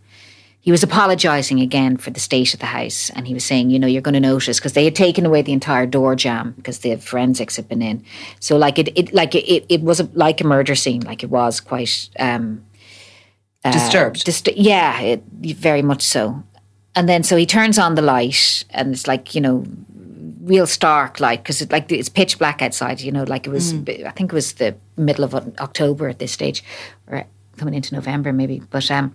[0.68, 3.78] he was apologising again for the state of the house, and he was saying, you
[3.78, 6.80] know, you're going to notice because they had taken away the entire door jamb because
[6.80, 8.04] the forensics had been in.
[8.38, 11.00] So, like it, it like it, it was a, like a murder scene.
[11.00, 12.66] Like it was quite um,
[13.64, 14.26] uh, disturbed.
[14.26, 15.22] Dist- yeah, it,
[15.56, 16.42] very much so.
[16.94, 19.64] And then so he turns on the light, and it's like you know,
[20.48, 23.00] real stark light because it, like it's pitch black outside.
[23.00, 23.72] You know, like it was.
[23.72, 24.06] Mm.
[24.06, 26.64] I think it was the middle of October at this stage,
[27.06, 27.24] or
[27.56, 28.90] coming into November maybe, but.
[28.90, 29.14] um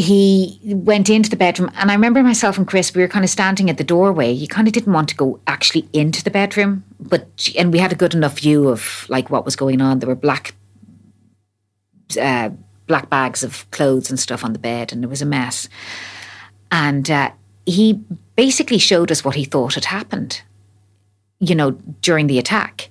[0.00, 3.30] he went into the bedroom and I remember myself and Chris we were kind of
[3.30, 6.84] standing at the doorway you kind of didn't want to go actually into the bedroom
[7.00, 10.08] but and we had a good enough view of like what was going on there
[10.08, 10.54] were black
[12.20, 12.50] uh,
[12.86, 15.68] black bags of clothes and stuff on the bed and it was a mess
[16.70, 17.32] and uh,
[17.68, 18.00] he
[18.36, 20.42] basically showed us what he thought had happened
[21.38, 22.90] you know during the attack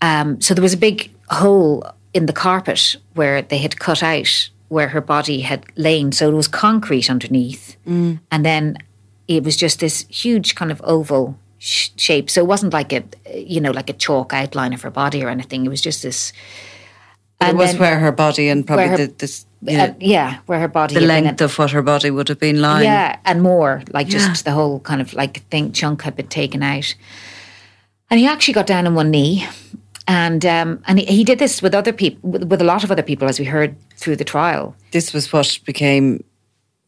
[0.00, 4.50] um, so there was a big hole in the carpet where they had cut out
[4.68, 6.12] where her body had lain.
[6.12, 7.76] So it was concrete underneath.
[7.86, 8.20] Mm.
[8.30, 8.76] And then
[9.26, 12.30] it was just this huge kind of oval sh- shape.
[12.30, 13.04] So it wasn't like a,
[13.34, 15.64] you know, like a chalk outline of her body or anything.
[15.64, 16.32] It was just this.
[17.40, 19.46] It was where her body and probably her, the, this.
[19.60, 20.94] Yeah, uh, yeah, where her body.
[20.94, 22.84] The length of what her body would have been lying.
[22.84, 23.82] Yeah, and more.
[23.92, 24.50] Like just yeah.
[24.50, 26.94] the whole kind of like thing, chunk had been taken out.
[28.10, 29.46] And he actually got down on one knee
[30.08, 32.90] and um, and he, he, did this with other people, with, with, a lot of
[32.90, 34.74] other people, as we heard through the trial.
[34.90, 36.24] This was what became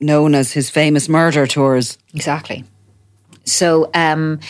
[0.01, 1.99] known as his famous murder tours.
[2.15, 2.65] Exactly.
[3.45, 4.41] So um,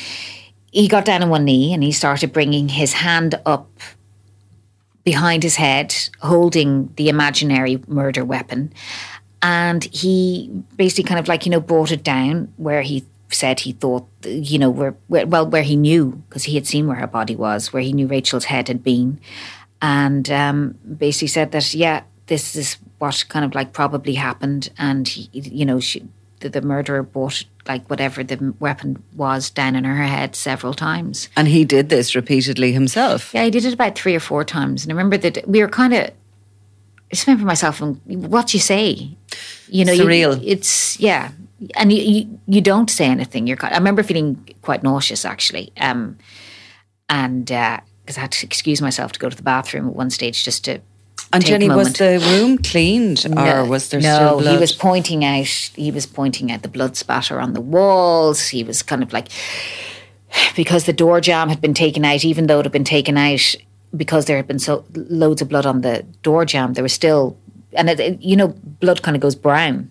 [0.70, 3.68] he got down on one knee and he started bringing his hand up
[5.04, 8.72] behind his head, holding the imaginary murder weapon.
[9.42, 13.72] And he basically kind of like, you know, brought it down where he said he
[13.72, 17.06] thought, you know, where, where well, where he knew because he had seen where her
[17.06, 19.20] body was, where he knew Rachel's head had been,
[19.80, 25.08] and um, basically said that yeah, this is what kind of like probably happened, and
[25.08, 26.06] he, you know, she,
[26.40, 31.28] the, the murderer brought like whatever the weapon was down in her head several times.
[31.36, 33.32] And he did this repeatedly himself.
[33.32, 35.68] Yeah, he did it about three or four times, and I remember that we were
[35.68, 36.00] kind of.
[36.00, 39.16] I just remember myself and what you say,
[39.68, 40.40] you know, surreal.
[40.42, 41.30] You, it's yeah,
[41.74, 43.46] and you, you, you don't say anything.
[43.46, 43.58] You're.
[43.62, 46.18] I remember feeling quite nauseous actually, um,
[47.08, 50.10] and because uh, I had to excuse myself to go to the bathroom at one
[50.10, 50.80] stage just to.
[51.32, 54.52] And Jenny, was the room cleaned, or was there no, still blood?
[54.52, 55.46] he was pointing out.
[55.46, 58.48] He was pointing out the blood spatter on the walls.
[58.48, 59.28] He was kind of like
[60.56, 63.54] because the door jamb had been taken out, even though it had been taken out
[63.96, 66.74] because there had been so loads of blood on the door jamb.
[66.74, 67.36] There was still,
[67.74, 69.90] and it, it, you know, blood kind of goes brown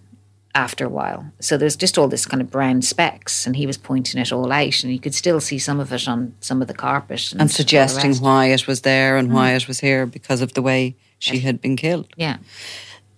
[0.55, 1.31] after a while.
[1.39, 4.51] So there's just all this kind of brown specks, and he was pointing it all
[4.51, 7.41] out, and you could still see some of it on some of the carpet, and,
[7.41, 9.33] and suggesting why it was there and mm.
[9.33, 12.07] why it was here because of the way she had been killed.
[12.15, 12.37] Yeah,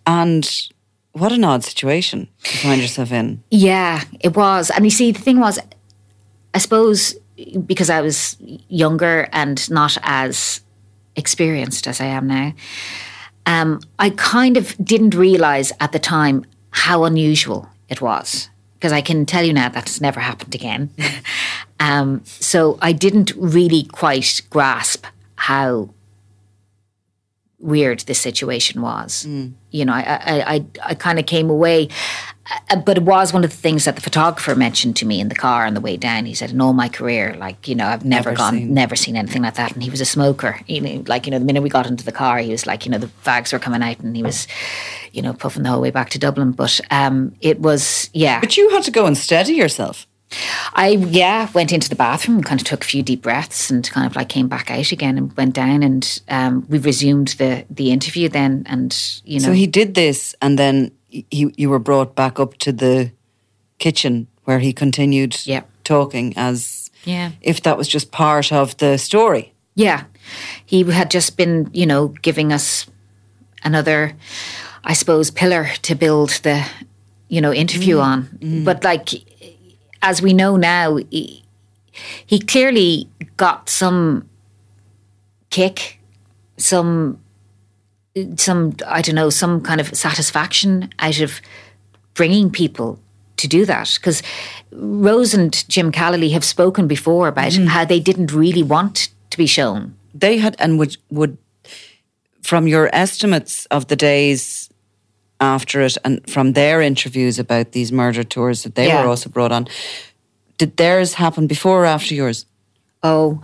[0.06, 0.50] and
[1.14, 3.44] what an odd situation to find yourself in.
[3.50, 5.60] Yeah, it was, and you see, the thing was,
[6.54, 7.16] I suppose
[7.66, 8.38] because I was
[8.70, 10.62] younger and not as
[11.16, 12.54] experienced as I am now.
[13.46, 19.02] Um, I kind of didn't realize at the time how unusual it was because I
[19.02, 20.92] can tell you now that's never happened again.
[21.80, 25.90] um, so I didn't really quite grasp how
[27.62, 29.26] weird this situation was.
[29.28, 29.54] Mm.
[29.72, 31.88] You know, I I, I, I kind of came away,
[32.70, 35.30] uh, but it was one of the things that the photographer mentioned to me in
[35.30, 36.26] the car on the way down.
[36.26, 38.74] He said, "In all my career, like you know, I've never, never gone, seen.
[38.74, 40.60] never seen anything like that." And he was a smoker.
[40.68, 42.86] You know, like you know, the minute we got into the car, he was like,
[42.86, 44.48] you know, the fags were coming out, and he was,
[45.12, 46.52] you know, puffing the whole way back to Dublin.
[46.52, 48.40] But um, it was, yeah.
[48.40, 50.08] But you had to go and steady yourself.
[50.74, 54.08] I yeah went into the bathroom, kind of took a few deep breaths, and kind
[54.08, 57.92] of like came back out again and went down, and um, we resumed the the
[57.92, 59.48] interview then, and you know.
[59.48, 63.12] So he did this, and then he you were brought back up to the
[63.80, 65.64] kitchen where he continued yeah.
[65.84, 69.54] talking as yeah if that was just part of the story.
[69.76, 70.04] Yeah,
[70.66, 72.86] he had just been you know giving us
[73.64, 74.16] another,
[74.84, 76.66] I suppose, pillar to build the
[77.28, 78.04] you know interview mm.
[78.04, 78.66] on, mm.
[78.66, 79.10] but like
[80.02, 81.44] as we know now, he,
[82.26, 84.30] he clearly got some
[85.50, 86.00] kick,
[86.58, 87.20] some
[88.36, 91.42] some I don't know, some kind of satisfaction out of
[92.14, 93.00] bringing people
[93.38, 94.22] to do that because
[94.72, 97.68] Rose and Jim Callaly have spoken before about mm.
[97.68, 99.96] how they didn't really want to be shown.
[100.14, 101.38] They had, and would, would,
[102.44, 104.70] from your estimates of the days
[105.42, 109.02] after it and from their interviews about these murder tours that they Yeah.
[109.04, 109.68] were also brought on,
[110.58, 112.46] did theirs happen before or after yours?
[113.04, 113.42] Oh,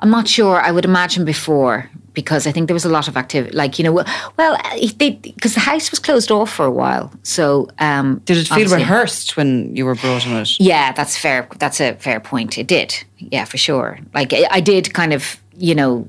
[0.00, 0.60] I'm not sure.
[0.60, 3.56] I would imagine before because I think there was a lot of activity.
[3.56, 4.04] Like you know,
[4.36, 4.56] well,
[4.98, 7.10] because the house was closed off for a while.
[7.22, 10.60] So um, Did it feel rehearsed when you were brought on it?
[10.60, 11.48] Yeah, that's fair.
[11.58, 12.58] That's a fair point.
[12.58, 12.94] It did.
[13.18, 13.98] Yeah, for sure.
[14.14, 16.06] Like I, I did kind of, you know,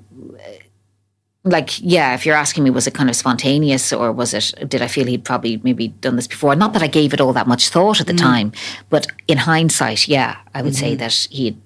[1.44, 2.14] like yeah.
[2.14, 4.54] If you're asking me, was it kind of spontaneous or was it?
[4.70, 6.56] Did I feel he'd probably maybe done this before?
[6.56, 8.52] Not that I gave it all that much thought at the time,
[8.90, 11.58] but in hindsight, yeah, I would say that he had.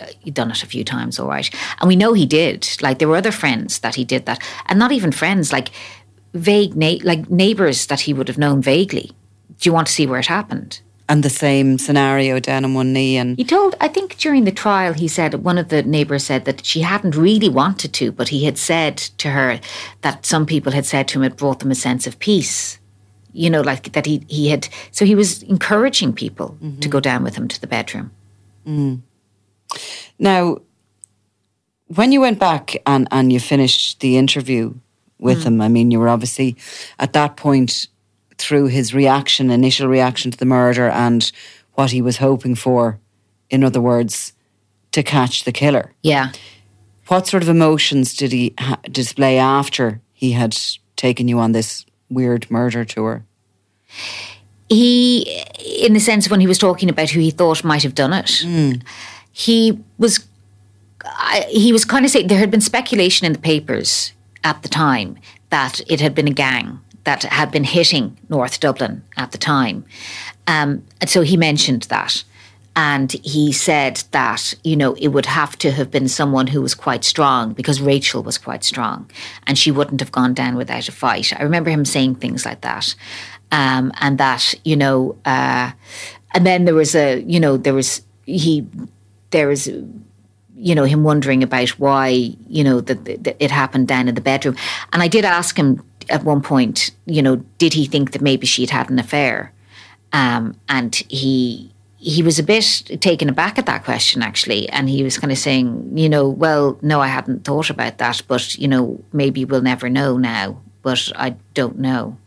[0.00, 1.48] uh, He'd done it a few times, all right,
[1.80, 2.66] and we know he did.
[2.82, 5.70] Like there were other friends that he did that, and not even friends, like
[6.34, 9.10] vague, na- like neighbors that he would have known vaguely.
[9.60, 10.80] Do you want to see where it happened?
[11.12, 14.50] And the same scenario down on one knee and He told, I think during the
[14.50, 18.30] trial, he said, one of the neighbours said that she hadn't really wanted to, but
[18.30, 19.60] he had said to her
[20.00, 22.78] that some people had said to him it brought them a sense of peace.
[23.34, 27.22] You know, like that he, he had, so he was encouraging people to go down
[27.24, 28.10] with him to the bedroom.
[28.66, 29.02] mm.
[30.18, 30.62] Now,
[31.88, 34.72] when you went back and, and you finished the interview
[35.18, 36.56] with him, I mean, you were obviously
[36.98, 37.88] at that point
[38.42, 41.30] through his reaction, initial reaction to the murder, and
[41.74, 42.98] what he was hoping for,
[43.50, 44.32] in other words,
[44.92, 45.92] to catch the killer.
[46.02, 46.32] Yeah.
[47.08, 50.56] What sort of emotions did he ha- display after he had
[50.96, 53.24] taken you on this weird murder tour?
[54.72, 57.94] he, in the sense of when he was talking about who he thought might have
[57.94, 58.72] done it, hmm.
[59.32, 60.26] he was
[61.04, 64.12] I, he was kind of saying there had been speculation in the papers
[64.44, 65.18] at the time
[65.50, 69.84] that it had been a gang that had been hitting North Dublin at the time,
[70.46, 72.24] um, and so he mentioned that.
[72.74, 76.74] And he said that, you know, it would have to have been someone who was
[76.74, 79.10] quite strong because Rachel was quite strong
[79.46, 81.38] and she wouldn't have gone down without a fight.
[81.38, 82.94] I remember him saying things like that.
[83.50, 85.72] Um, and that, you know, uh,
[86.34, 88.66] and then there was a, you know, there was, he,
[89.32, 89.66] there was,
[90.56, 92.06] you know, him wondering about why,
[92.48, 94.56] you know, that, that it happened down in the bedroom.
[94.94, 98.46] And I did ask him at one point, you know, did he think that maybe
[98.46, 99.52] she'd had an affair?
[100.12, 102.64] Um, and he he was a bit
[103.00, 106.78] taken aback at that question actually, and he was kind of saying, you know, well,
[106.82, 110.60] no, I hadn't thought about that, but you know, maybe we'll never know now.
[110.82, 112.18] But I don't know.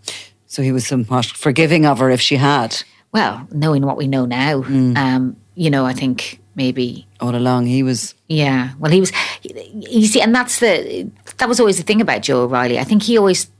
[0.47, 2.81] So he was somewhat forgiving of her if she had.
[3.11, 7.83] Well, knowing what we know now, um, you know, I think maybe All along, he
[7.83, 9.11] was Yeah, well, he was.
[9.43, 12.79] You see, and that's the that was always the thing about Joe O'Reilly.
[12.79, 13.51] I think he always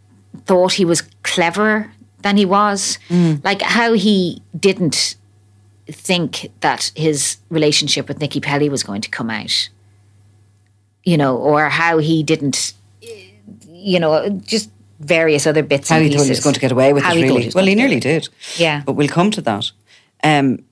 [0.46, 2.98] thought he was cleverer than he was.
[3.44, 5.16] Like how he didn't
[5.88, 9.70] think that his relationship with Nikki Pelley was going to come out.
[11.04, 12.74] You know, or how he didn't.
[13.68, 15.90] You know, just various other bits.
[15.90, 16.44] how and he thought he was pieces.
[16.44, 17.18] going to get away with How it.
[17.18, 18.28] he Really, was well, he nearly did.
[18.58, 18.82] Yeah.
[18.86, 19.72] but we'll come to that.
[20.24, 20.64] Um,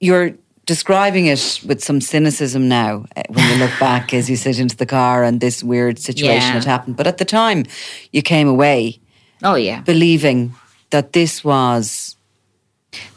[0.00, 0.34] you're
[0.74, 4.76] describing it with some cynicism now uh, when you look back as you sit into
[4.76, 6.52] the car and this weird situation Yeah.
[6.60, 6.96] had happened.
[6.96, 7.64] But at the time,
[8.12, 9.00] you came away
[9.42, 10.54] Oh yeah, believing
[10.90, 12.16] that this was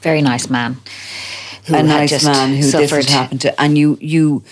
[0.01, 0.71] very nice man.
[1.67, 3.05] Who a nice man who this suffered.
[3.05, 4.43] had happened to, and you you.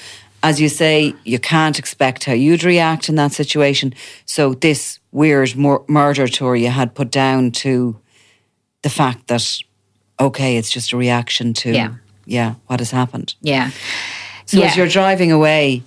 [0.44, 3.94] As you say, you can't expect how you'd react in that situation.
[4.26, 7.96] So this weird mur- murder tour you had put down to
[8.82, 9.46] the fact that
[10.20, 11.90] okay, it's just a reaction to Yeah.
[12.32, 13.36] Yeah what has happened.
[13.42, 13.72] Yeah.
[14.46, 14.66] So yeah.
[14.66, 15.84] as you're driving away,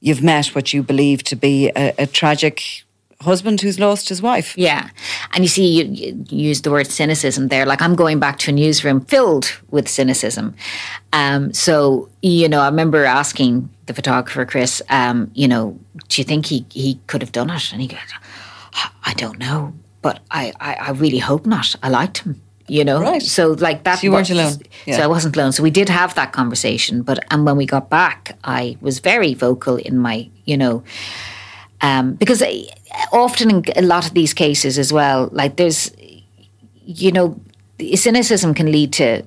[0.00, 2.84] you've met what you believe to be a, a tragic
[3.22, 4.58] husband who's lost his wife.
[4.58, 4.90] Yeah.
[5.32, 7.64] And you see, you, you used the word cynicism there.
[7.64, 10.54] Like, I'm going back to a newsroom filled with cynicism.
[11.12, 15.78] Um, so, you know, I remember asking the photographer, Chris, um, you know,
[16.08, 17.72] do you think he, he could have done it?
[17.72, 18.00] And he goes,
[19.04, 21.76] I don't know, but I, I, I really hope not.
[21.82, 22.41] I liked him.
[22.68, 23.20] You know, Right.
[23.22, 23.98] so like that.
[23.98, 24.58] So you weren't was- alone.
[24.86, 24.96] Yeah.
[24.96, 25.52] So I wasn't alone.
[25.52, 27.02] So we did have that conversation.
[27.02, 30.82] But and when we got back, I was very vocal in my, you know,
[31.80, 32.66] um, because I-
[33.12, 35.90] often in a lot of these cases as well, like there's,
[36.86, 37.40] you know,
[37.94, 39.22] cynicism can lead to,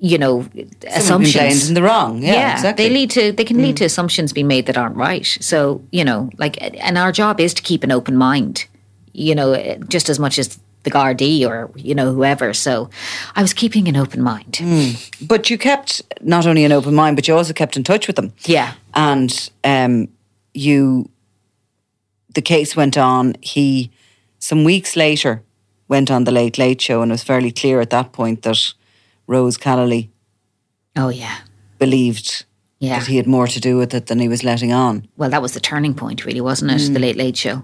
[0.00, 1.68] you know, Someone assumptions.
[1.68, 2.22] in the wrong.
[2.22, 2.84] Yeah, exactly.
[2.84, 2.88] Mm.
[2.88, 5.26] they lead to they can lead to assumptions being made that aren't right.
[5.40, 8.66] So you know, like, and our job is to keep an open mind.
[9.12, 9.54] You know,
[9.88, 12.54] just as much as the Gardaí or you know whoever.
[12.54, 12.88] So
[13.36, 14.52] I was keeping an open mind.
[14.60, 15.28] Mm.
[15.28, 18.16] But you kept not only an open mind, but you also kept in touch with
[18.16, 18.32] them.
[18.44, 18.72] Yeah.
[18.94, 20.08] And um,
[20.54, 21.08] you,
[22.34, 23.34] the case went on.
[23.42, 23.90] He,
[24.38, 25.42] some weeks later,
[25.88, 28.74] went on the Late Late Show, and it was fairly clear at that point that
[29.26, 30.08] Rose Callaly
[30.96, 31.38] Oh yeah.
[31.78, 32.44] believed
[32.80, 32.98] Yeah.
[32.98, 35.06] that he had more to do with it than he was letting on.
[35.16, 36.92] well, that was the turning point, really, wasn't it?
[36.92, 37.62] The Late Late Show.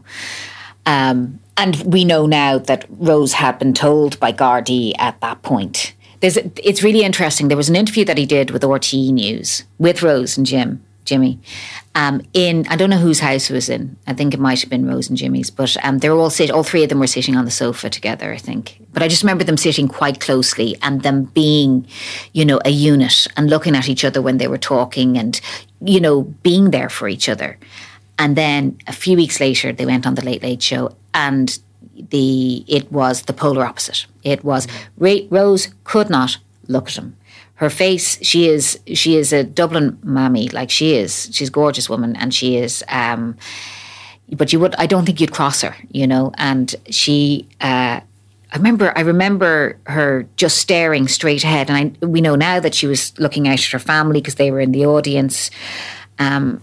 [0.86, 5.94] Um, and we know now that Rose had been told by Gardaí at that point.
[6.20, 7.48] There's, it's really interesting.
[7.48, 11.38] There was an interview that he did with RTE News with Rose and Jim, Jimmy,
[11.94, 13.96] um, in I don't know whose house it was in.
[14.06, 16.50] I think it might have been Rose and Jimmy's, but um, they were all sit.
[16.50, 18.32] All three of them were sitting on the sofa together.
[18.32, 21.86] I think, but I just remember them sitting quite closely and them being,
[22.32, 25.40] you know, a unit and looking at each other when they were talking and,
[25.80, 27.58] you know, being there for each other.
[28.18, 31.58] And then a few weeks later, they went on the Late Late Show, and
[32.10, 34.06] the it was the polar opposite.
[34.22, 34.66] It was
[34.98, 37.16] Ra- Rose could not look at him.
[37.56, 41.30] Her face, she is she is a Dublin mammy, like she is.
[41.32, 42.84] She's a gorgeous woman, and she is.
[42.88, 43.36] Um,
[44.32, 46.32] but you would, I don't think you'd cross her, you know.
[46.38, 52.20] And she, uh, I remember, I remember her just staring straight ahead, and I, we
[52.20, 54.86] know now that she was looking out at her family because they were in the
[54.86, 55.50] audience.
[56.18, 56.62] Um,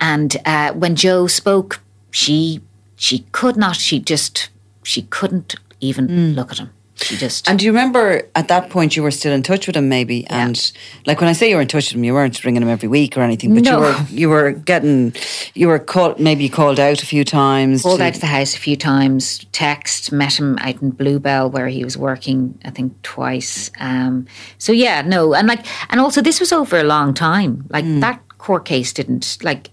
[0.00, 1.80] and uh, when Joe spoke,
[2.10, 2.60] she
[2.96, 3.76] she could not.
[3.76, 4.50] She just
[4.82, 6.70] she couldn't even look at him.
[6.98, 9.76] She just And do you remember at that point you were still in touch with
[9.76, 10.26] him, maybe?
[10.28, 10.72] And
[11.04, 12.88] like when I say you were in touch with him, you weren't ringing him every
[12.88, 13.72] week or anything, but No.
[13.72, 15.12] you were you were getting
[15.54, 17.82] you were called maybe called out a few times.
[17.82, 19.44] called to- out to the house a few times.
[19.52, 22.58] Text met him out in Bluebell where he was working.
[22.64, 23.70] I think twice.
[23.78, 24.24] Um,
[24.56, 27.66] so yeah, no, and like, and also this was over a long time.
[27.68, 29.68] Like that court case didn't like.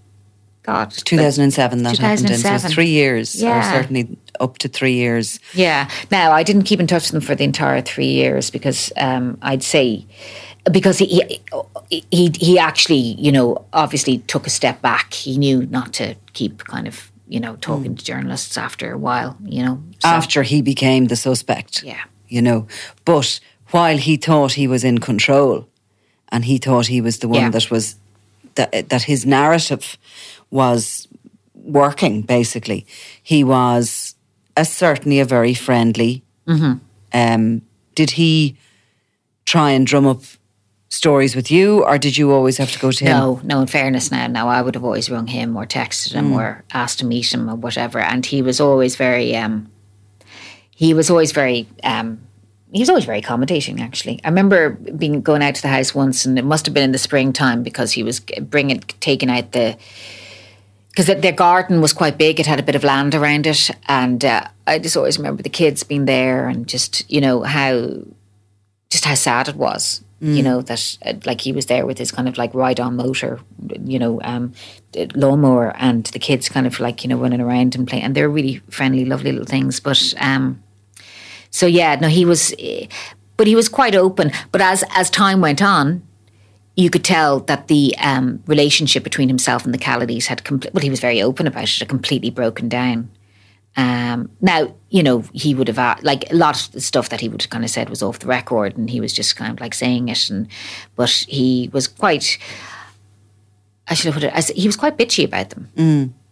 [0.64, 2.36] God, like- 2007 that happened in.
[2.36, 2.70] So 2007.
[2.72, 5.38] three years, or certainly up to three years.
[5.52, 5.88] Yeah.
[6.10, 9.38] Now I didn't keep in touch with them for the entire three years because um,
[9.42, 10.06] I'd say
[10.72, 11.40] because he,
[11.90, 15.12] he he actually you know obviously took a step back.
[15.12, 19.36] He knew not to keep kind of you know talking to journalists after a while.
[19.44, 19.82] You know.
[20.00, 21.82] So, After he became the suspect.
[21.82, 22.02] Yeah.
[22.28, 22.66] You know.
[23.04, 25.68] But while he thought he was in control
[26.28, 27.50] and he thought he was the one Yeah.
[27.50, 27.96] that was
[28.54, 29.96] that that his narrative
[30.60, 31.08] was
[31.54, 32.80] working basically
[33.22, 34.14] he was
[34.56, 36.74] a, certainly a very friendly Mm-hmm.
[37.22, 37.62] um,
[37.94, 38.56] did he
[39.46, 40.20] try and drum up
[40.90, 43.60] stories with you or did you always have to go to him No, no.
[43.62, 46.36] In fairness, now, now I would have always rung him or texted him Mm.
[46.38, 49.34] or asked to meet him or whatever, and he was always very.
[49.34, 49.70] Um,
[50.70, 51.66] he was always very.
[51.82, 52.20] Um,
[52.72, 53.80] he was always very accommodating.
[53.80, 56.84] Actually, I remember being going out to the house once, and it must have been
[56.90, 59.76] in the springtime because he was bringing taking out the.
[60.94, 64.24] Because their garden was quite big, it had a bit of land around it, and
[64.24, 67.88] uh, I just always remember the kids being there, and just you know how
[68.90, 70.04] just how sad it was.
[70.20, 72.96] You know that uh, like he was there with his kind of like ride on
[72.96, 73.40] motor,
[73.84, 74.54] you know, um,
[75.14, 78.28] lawnmower, and the kids kind of like you know running around and playing, and they're
[78.28, 79.80] really friendly, lovely little things.
[79.80, 80.62] But um,
[81.50, 82.86] so yeah, no, he was, eh,
[83.36, 84.30] but he was quite open.
[84.50, 86.02] But as as time went on,
[86.76, 90.74] you could tell that the um, relationship between himself and the Callalys had complete.
[90.74, 93.10] Well, he was very open about it, had completely broken down.
[93.76, 97.20] Um, now, you know, he would have uh, like a lot of the stuff that
[97.20, 99.52] he would have kind of said was off the record, and he was just kind
[99.52, 100.30] of like saying it.
[100.30, 100.48] And
[100.96, 102.38] but he was quite.
[103.86, 105.68] I should have put it as he was quite bitchy about them,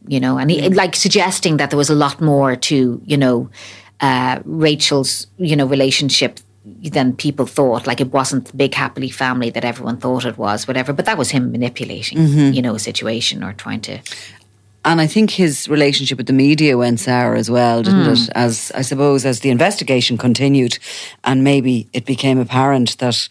[0.07, 3.51] you know, and he like suggesting that there was a lot more to you know
[4.01, 7.87] uh, Rachel's you know relationship than people thought.
[7.87, 10.93] Like it wasn't the big happily family that everyone thought it was, whatever.
[10.93, 12.53] But that was him manipulating, mm-hmm.
[12.53, 14.01] you know, a situation or trying to.
[14.85, 18.11] And I think his relationship with the media went sour as well, didn't hmm.
[18.11, 18.29] it?
[18.35, 20.79] As I suppose as the investigation continued,
[21.23, 23.29] and maybe it became apparent that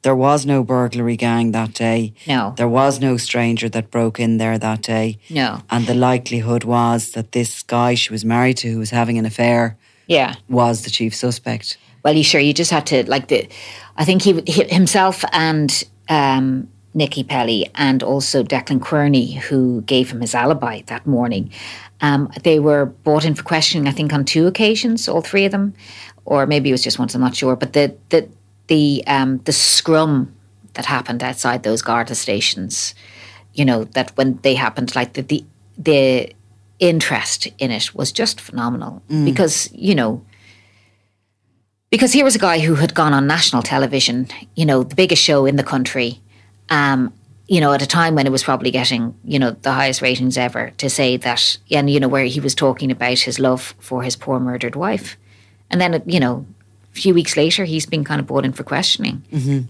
[0.00, 2.14] there was no burglary gang that day.
[2.26, 2.54] No.
[2.56, 5.18] There was no stranger that broke in there that day.
[5.28, 5.62] No.
[5.68, 9.26] And the likelihood was that this guy she was married to, who was having an
[9.26, 10.36] affair, Yeah.
[10.48, 11.76] was the chief suspect.
[12.06, 13.48] Well, you sure you just had to like the.
[13.96, 20.12] I think he, he himself and um, Nikki Pelley and also Declan Querney, who gave
[20.12, 21.50] him his alibi that morning.
[22.00, 23.88] Um, they were brought in for questioning.
[23.88, 25.74] I think on two occasions, all three of them,
[26.24, 27.12] or maybe it was just once.
[27.16, 27.56] I'm not sure.
[27.56, 28.28] But the the
[28.68, 30.32] the um, the scrum
[30.74, 32.94] that happened outside those Garda stations,
[33.52, 35.44] you know, that when they happened, like the the,
[35.76, 36.32] the
[36.78, 40.22] interest in it was just phenomenal because you know
[41.90, 45.22] because here was a guy who had gone on national television, you know, the biggest
[45.22, 46.20] show in the country,
[46.68, 47.12] um,
[47.46, 50.36] you know, at a time when it was probably getting, you know, the highest ratings
[50.36, 54.02] ever, to say that, and, you know, where he was talking about his love for
[54.02, 55.16] his poor murdered wife.
[55.70, 56.44] And then, you know,
[56.92, 59.22] a few weeks later, he's been kind of brought in for questioning,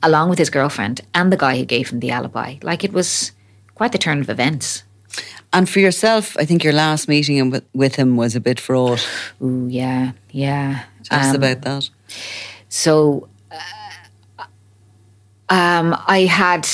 [0.02, 2.56] along with his girlfriend and the guy who gave him the alibi.
[2.62, 3.32] Like it was
[3.74, 4.84] quite the turn of events.
[5.52, 9.06] And for yourself, I think your last meeting with, with him was a bit fraught.
[9.42, 10.84] Ooh, yeah, yeah.
[11.04, 11.90] Tell us about that.
[12.68, 14.44] So, uh,
[15.48, 16.68] um, I had.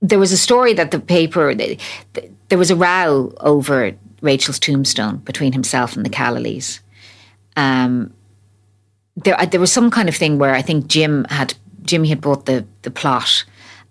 [0.00, 1.54] There was a story that the paper.
[1.54, 6.80] There was a row over Rachel's tombstone between himself and the Callalys.
[7.56, 8.12] Um,
[9.16, 12.46] there, there was some kind of thing where I think Jim had Jimmy had bought
[12.46, 13.44] the the plot,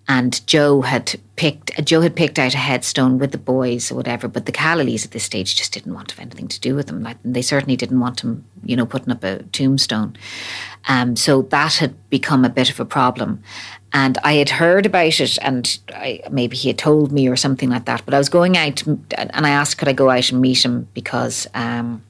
[0.08, 4.28] and Joe had picked Joe had picked out a headstone with the boys or whatever.
[4.28, 6.88] But the Callalys at this stage just didn't want to have anything to do with
[6.88, 7.04] them.
[7.04, 10.18] Like they certainly didn't want him, you know, putting up a tombstone.
[10.88, 13.44] Um, so that had become a bit of a problem.
[13.94, 17.70] And I had heard about it, and I, maybe he had told me or something
[17.70, 18.04] like that.
[18.06, 20.88] But I was going out, and I asked, could I go out and meet him
[20.94, 22.04] because um,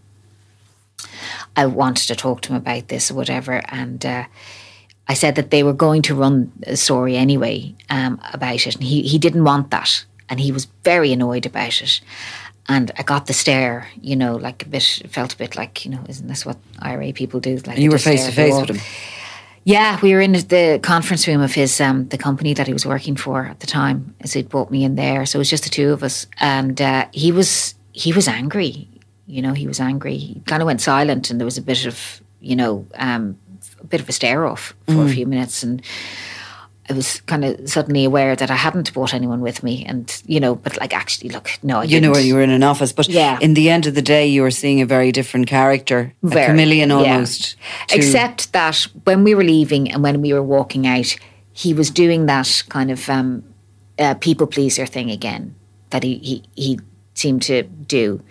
[1.55, 3.61] I wanted to talk to him about this or whatever.
[3.69, 4.25] And uh,
[5.09, 8.83] I said that they were going to run a story anyway um, about it, and
[8.83, 12.01] he he didn't want that, and he was very annoyed about it.
[12.69, 15.91] And I got the stare, you know, like a bit, felt a bit like, you
[15.91, 17.55] know, isn't this what IRA people do?
[17.55, 18.79] Like and you were face to face with him.
[19.63, 22.85] Yeah, we were in the conference room of his um, the company that he was
[22.85, 25.25] working for at the time, as he'd brought me in there.
[25.25, 28.87] So it was just the two of us, and uh, he was he was angry.
[29.25, 30.17] You know, he was angry.
[30.17, 33.37] He kind of went silent, and there was a bit of you know um,
[33.87, 35.09] bit of a stare off for mm.
[35.09, 35.81] a few minutes, and
[36.89, 40.39] I was kind of suddenly aware that I hadn't brought anyone with me, and you
[40.39, 43.09] know, but like actually, look, no, I you know, you were in an office, but
[43.09, 43.37] yeah.
[43.41, 46.47] in the end of the day, you were seeing a very different character, very, a
[46.47, 47.57] chameleon almost.
[47.89, 47.95] Yeah.
[47.97, 51.15] Except that when we were leaving and when we were walking out,
[51.51, 53.43] he was doing that kind of um,
[53.99, 55.55] uh, people pleaser thing again
[55.89, 56.79] that he, he he
[57.17, 58.21] seemed to do,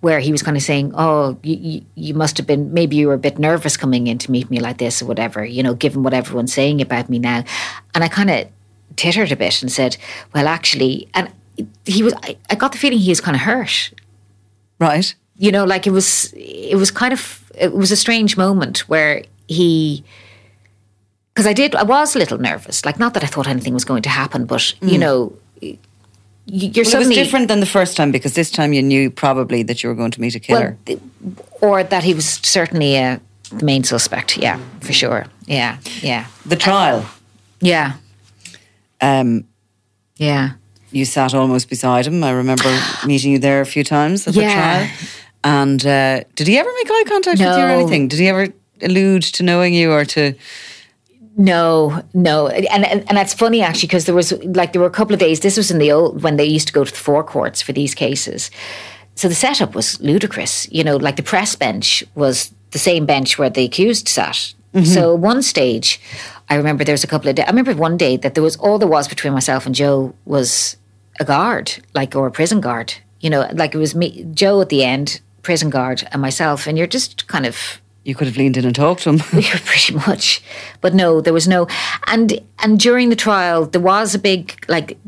[0.00, 3.08] where he was kind of saying, "Oh, you, you, you, must have been maybe you
[3.08, 5.74] were a bit nervous coming in to meet me like this or whatever, you know,
[5.74, 7.44] given what everyone's saying about me now."
[7.94, 8.48] And I kind of
[8.96, 9.96] tittered a bit and said,
[10.34, 11.30] "Well, actually," and
[11.84, 12.14] he was.
[12.22, 13.92] I, I got the feeling he was kind of hurt,
[14.78, 15.14] right?
[15.36, 16.32] You know, like it was.
[16.36, 17.50] It was kind of.
[17.54, 20.04] It was a strange moment where he.
[21.32, 22.84] Because I did, I was a little nervous.
[22.84, 24.92] Like, not that I thought anything was going to happen, but mm.
[24.92, 25.36] you know,
[26.46, 29.10] you're well, suddenly it was different than the first time because this time you knew
[29.10, 30.98] probably that you were going to meet a killer, well,
[31.60, 33.20] or that he was certainly a
[33.50, 34.36] the main suspect.
[34.36, 35.26] Yeah, for sure.
[35.46, 36.26] Yeah, yeah.
[36.46, 37.06] The trial.
[37.60, 37.94] Yeah.
[39.00, 39.44] Um.
[40.16, 40.52] Yeah.
[40.90, 42.22] You sat almost beside him.
[42.22, 44.48] I remember meeting you there a few times at yeah.
[44.48, 45.08] the trial.
[45.44, 47.48] And uh, did he ever make eye contact no.
[47.48, 48.08] with you or anything?
[48.08, 48.48] Did he ever
[48.80, 50.34] allude to knowing you or to?
[51.36, 54.90] No, no, and, and and that's funny actually because there was like there were a
[54.90, 55.40] couple of days.
[55.40, 57.72] This was in the old when they used to go to the Four Courts for
[57.72, 58.50] these cases.
[59.16, 60.70] So the setup was ludicrous.
[60.70, 64.54] You know, like the press bench was the same bench where the accused sat.
[64.74, 64.84] Mm-hmm.
[64.84, 66.00] So one stage,
[66.50, 67.46] I remember there was a couple of days.
[67.46, 70.76] I remember one day that there was all there was between myself and Joe was
[71.18, 72.94] a guard, like or a prison guard.
[73.20, 76.76] You know, like it was me, Joe at the end, prison guard, and myself, and
[76.76, 79.18] you're just kind of you could have leaned in and talked to him.
[79.64, 80.42] Pretty much,
[80.80, 81.66] but no, there was no.
[82.06, 84.98] And and during the trial, there was a big like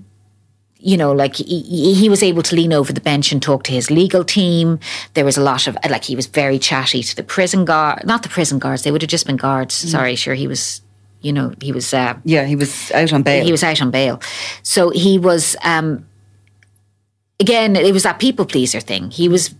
[0.87, 3.73] you know, like he, he, was able to lean over the bench and talk to
[3.73, 4.79] his legal team.
[5.15, 8.23] There was a lot of, like, he was very chatty to the prison guard, not
[8.23, 9.85] the prison guards, they would have just been guards.
[9.85, 9.89] Mm.
[9.89, 10.83] Sorry, sure, he was,
[11.23, 11.93] you know, he was.
[11.93, 13.45] Uh, yeah, he was out on bail.
[13.45, 14.21] He was out on bail.
[14.63, 16.07] So he was, um,
[17.41, 19.11] again, it was that people pleaser thing.
[19.11, 19.55] He was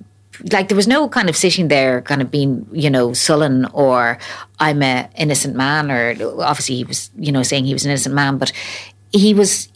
[0.53, 4.19] like there was no kind of sitting there kind of being you know sullen or
[4.61, 8.15] i'm a innocent man or obviously he was you know saying he was an innocent
[8.15, 8.53] man but
[9.13, 9.69] he was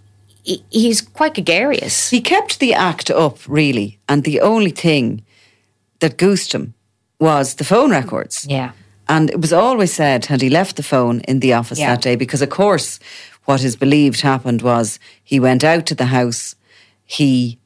[0.43, 2.11] he, he's quite gregarious.
[2.11, 5.25] He kept the act up really and the only thing
[6.01, 6.75] that goosed him
[7.19, 8.47] was the phone records.
[8.49, 8.73] Yeah.
[9.09, 11.95] And it was always said had he left the phone in the office yeah.
[11.95, 12.99] that day because of course
[13.45, 16.55] what is believed happened was he went out to the house
[17.05, 17.59] he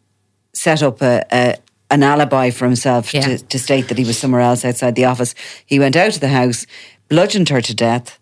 [0.53, 1.57] set up a, a,
[1.95, 3.20] an alibi for himself yeah.
[3.20, 5.34] to, to state that he was somewhere else outside the office.
[5.64, 6.66] He went out of the house,
[7.09, 8.18] bludgeoned her to death,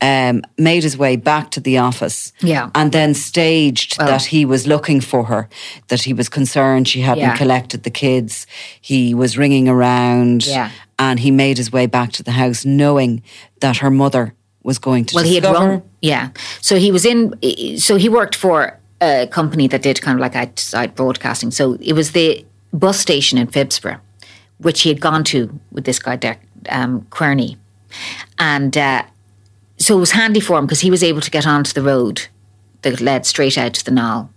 [0.00, 2.70] um, made his way back to the office, yeah.
[2.74, 5.48] and then staged well, that he was looking for her,
[5.88, 7.36] that he was concerned she hadn't yeah.
[7.36, 8.46] collected the kids.
[8.80, 10.70] He was ringing around, yeah.
[10.98, 13.22] and he made his way back to the house, knowing
[13.60, 15.14] that her mother was going to.
[15.14, 16.30] Well, he had run, yeah.
[16.62, 17.34] So he was in.
[17.78, 21.50] So he worked for a company that did kind of like outside broadcasting.
[21.50, 22.44] So it was the
[22.74, 24.00] bus station in Phibsborough,
[24.58, 27.06] which he had gone to with this guy, Derek um.
[28.38, 29.04] And uh,
[29.78, 32.28] so it was handy for him because he was able to get onto the road
[32.82, 34.28] that led straight out to the Naul.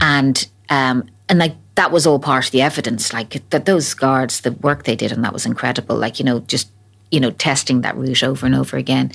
[0.00, 3.12] And, um, and like, that was all part of the evidence.
[3.12, 5.96] Like, that those guards, the work they did, and that was incredible.
[5.96, 6.70] Like, you know, just,
[7.10, 9.12] you know, testing that route over and over again.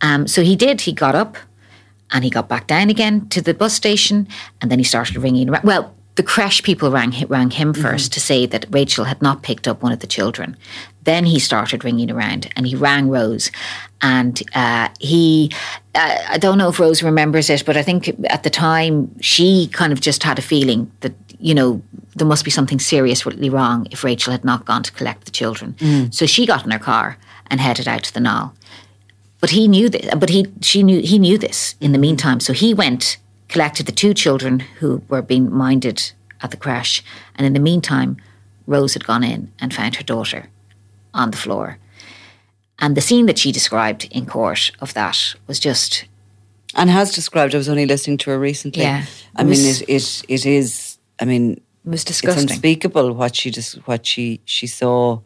[0.00, 0.82] Um, so he did.
[0.82, 1.36] He got up
[2.10, 4.28] and he got back down again to the bus station
[4.60, 5.64] and then he started ringing around.
[5.64, 9.68] Well, the crèche people rang rang him 1st to say that Rachel had not picked
[9.68, 10.56] up one of the children.
[11.04, 13.52] Then he started ringing around, and he rang Rose,
[14.02, 15.52] and uh, he.
[15.94, 19.68] Uh, I don't know if Rose remembers it, but I think at the time she
[19.68, 21.80] kind of just had a feeling that you know
[22.16, 25.76] there must be something seriously wrong if Rachel had not gone to collect the children.
[26.10, 27.16] So she got in her car
[27.48, 28.50] and headed out to the Naul.
[29.40, 30.12] But he knew this.
[30.16, 32.40] But he she knew he knew this in the meantime.
[32.40, 37.02] So he went collected the two children who were being minded at the crèche,
[37.36, 38.16] and in the meantime,
[38.66, 40.48] Rose had gone in and found her daughter
[41.14, 41.78] on the floor.
[42.78, 46.04] And the scene that she described in court of that was just
[46.74, 47.54] and has described.
[47.54, 48.82] I was only listening to her recently.
[48.82, 49.04] Yeah.
[49.36, 50.98] I It mean, it, it it is.
[51.18, 55.20] I mean, it was it's unspeakable what she just what she she saw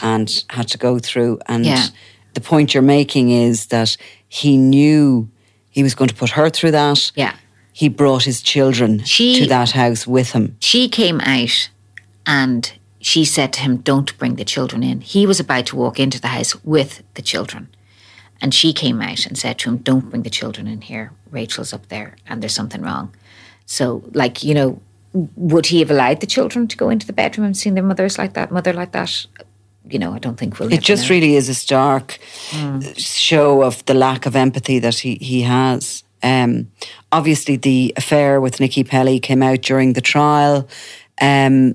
[0.00, 1.40] and had to go through.
[1.46, 1.86] And Yeah.
[2.34, 3.96] the point you're making is that
[4.28, 5.28] he knew
[5.70, 7.12] he was going to put her through that.
[7.16, 7.34] Yeah.
[7.76, 10.56] He brought his children She- to that house with him.
[10.60, 11.68] she came out
[12.24, 12.72] and
[13.02, 15.02] she said to him, Don't bring the children in.
[15.02, 17.68] He was about to walk into the house with the children.
[18.40, 21.12] And she came out and said to him, Don't bring the children in here.
[21.30, 23.14] Rachel's up there and there's something wrong.
[23.66, 24.80] So, like, you know,
[25.36, 28.16] would he have allowed the children to go into the bedroom and seen their mothers
[28.16, 29.26] like that, mother like that?
[29.84, 31.14] You know, I don't think we'll It just know.
[31.14, 32.18] really is a stark
[32.52, 32.80] hmm.
[32.96, 36.02] show of the lack of empathy that he, he has.
[36.22, 36.70] Um,
[37.12, 40.68] obviously, the affair with Nikki Pelley came out during the trial,
[41.20, 41.74] um,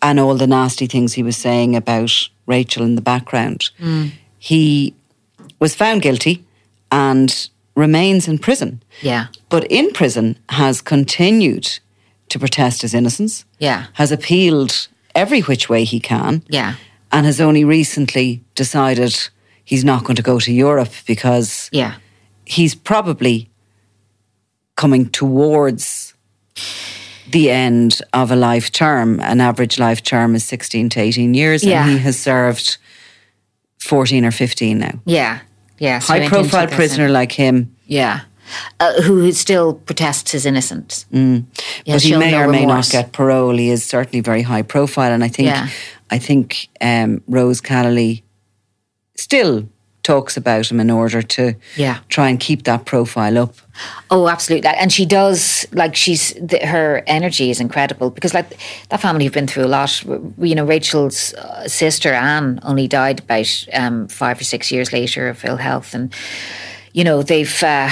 [0.00, 2.10] and all the nasty things he was saying about
[2.46, 3.70] Rachel in the background.
[4.38, 4.94] He
[5.60, 6.44] was found guilty
[6.90, 8.82] and remains in prison.
[9.00, 9.26] Yeah.
[9.48, 11.78] But in prison has continued
[12.30, 13.44] to protest his innocence.
[13.58, 13.86] Yeah.
[13.94, 16.74] Has appealed every which way he can Yeah.
[17.12, 19.16] and has only recently decided
[19.64, 21.94] he's not going to go to Europe because Yeah.
[22.44, 23.48] he's probably
[24.82, 26.14] coming towards
[27.30, 29.20] the end of a life term.
[29.20, 31.82] An average life term is 16 to 18 years, Yeah.
[31.84, 32.78] and he has served
[33.78, 34.98] 14 or 15 now.
[35.06, 35.38] Yeah.
[35.78, 36.00] Yeah.
[36.00, 38.20] So High profile prisoner and- like him, Yeah.
[38.80, 41.06] Uh, who still protests his innocence.
[41.10, 41.44] Yeah, Mm.
[41.86, 43.56] but he may or may not get parole.
[43.56, 45.68] He is certainly very high profile, and I think Yeah.
[46.10, 48.22] I think um, Rose Callaly
[49.16, 49.68] still
[50.02, 51.98] talks about him in order to Yeah.
[52.08, 53.54] try and keep that profile up.
[54.10, 54.68] Oh, absolutely.
[54.68, 59.32] And she does, like, she's, the, her energy is incredible because, like, that family have
[59.32, 60.02] been through a lot.
[60.38, 65.28] You know, Rachel's uh, sister, Anne, only died about um, five or six years later
[65.28, 65.94] of ill health.
[65.94, 66.12] And,
[66.92, 67.88] you know, they've, uh,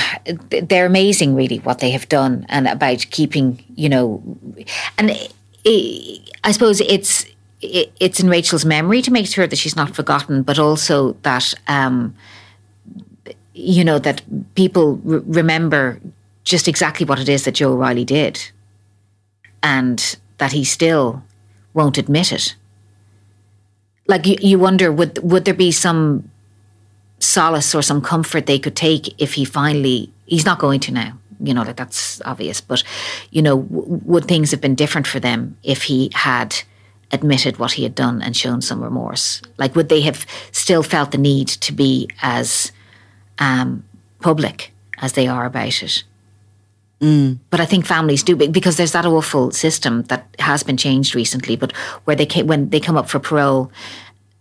[0.62, 4.22] they're amazing, really, what they have done and about keeping, you know,
[4.98, 5.28] and i
[6.42, 7.26] I suppose it's,
[7.62, 12.14] it's in Rachel's memory to make sure that she's not forgotten, but also that, um,
[13.54, 14.22] you know, that
[14.54, 16.00] people remember
[16.44, 18.50] just exactly what it is that Joe Riley did
[19.62, 21.22] and that he still
[21.74, 22.56] won't admit it.
[24.06, 26.30] Like you, you wonder would would there be some
[27.20, 31.18] solace or some comfort they could take if he finally he's not going to now
[31.38, 32.82] you know like that's obvious but
[33.30, 36.56] you know w- would things have been different for them if he had
[37.12, 41.10] admitted what he had done and shown some remorse like would they have still felt
[41.10, 42.72] the need to be as
[43.38, 43.84] um,
[44.20, 46.04] public as they are about it
[47.00, 51.56] but I think families do because there's that awful system that has been changed recently.
[51.56, 51.72] But
[52.04, 53.72] where they ca when they come up for parole,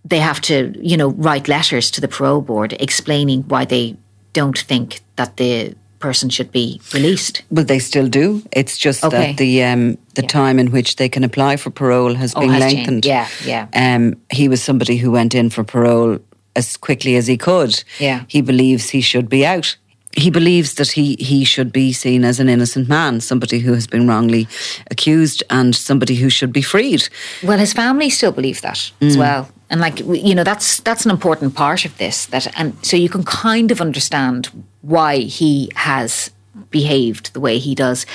[0.04, 3.96] they have to you know write letters to the parole board explaining why they
[4.34, 7.44] don't think that the person should be released.
[7.52, 8.42] Well, they still do.
[8.52, 9.18] It's just Okay.
[9.18, 12.50] that the um, the time in which they can apply for parole has Oh, been
[12.52, 13.04] has lengthened.
[13.04, 13.46] changed.
[13.46, 13.96] Yeah, yeah.
[13.96, 16.20] Um, he was somebody who went in for parole
[16.56, 17.84] as quickly as he could.
[18.00, 18.24] Yeah.
[18.28, 19.78] He believes he should be out.
[20.18, 23.86] He believes that he, he should be seen as an innocent man, somebody who has
[23.86, 24.48] been wrongly
[24.90, 27.08] accused and somebody who should be freed.
[27.44, 31.12] Well, his family still believe that as well, and like you know, that's that's an
[31.12, 32.26] important part of this.
[32.26, 34.50] That and so you can kind of understand
[34.82, 36.32] why he has
[36.72, 38.06] behaved the way he does.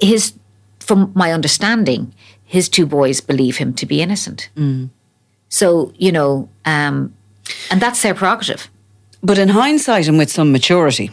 [0.00, 0.32] His,
[0.80, 2.14] from my understanding,
[2.44, 4.48] his two boys believe him to be innocent.
[5.50, 7.12] So you know, um,
[7.70, 8.70] and that's their prerogative.
[9.22, 11.10] But in hindsight and with some maturity,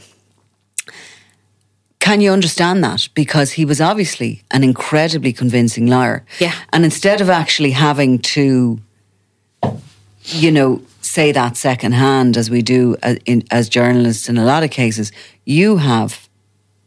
[2.00, 3.10] can you understand that?
[3.16, 6.24] Because he was obviously an incredibly convincing liar.
[6.40, 6.54] Yeah.
[6.72, 8.80] And instead of actually having to,
[10.26, 14.64] you know, say that secondhand as we do as, in, as journalists in a lot
[14.64, 15.12] of cases,
[15.46, 16.30] you have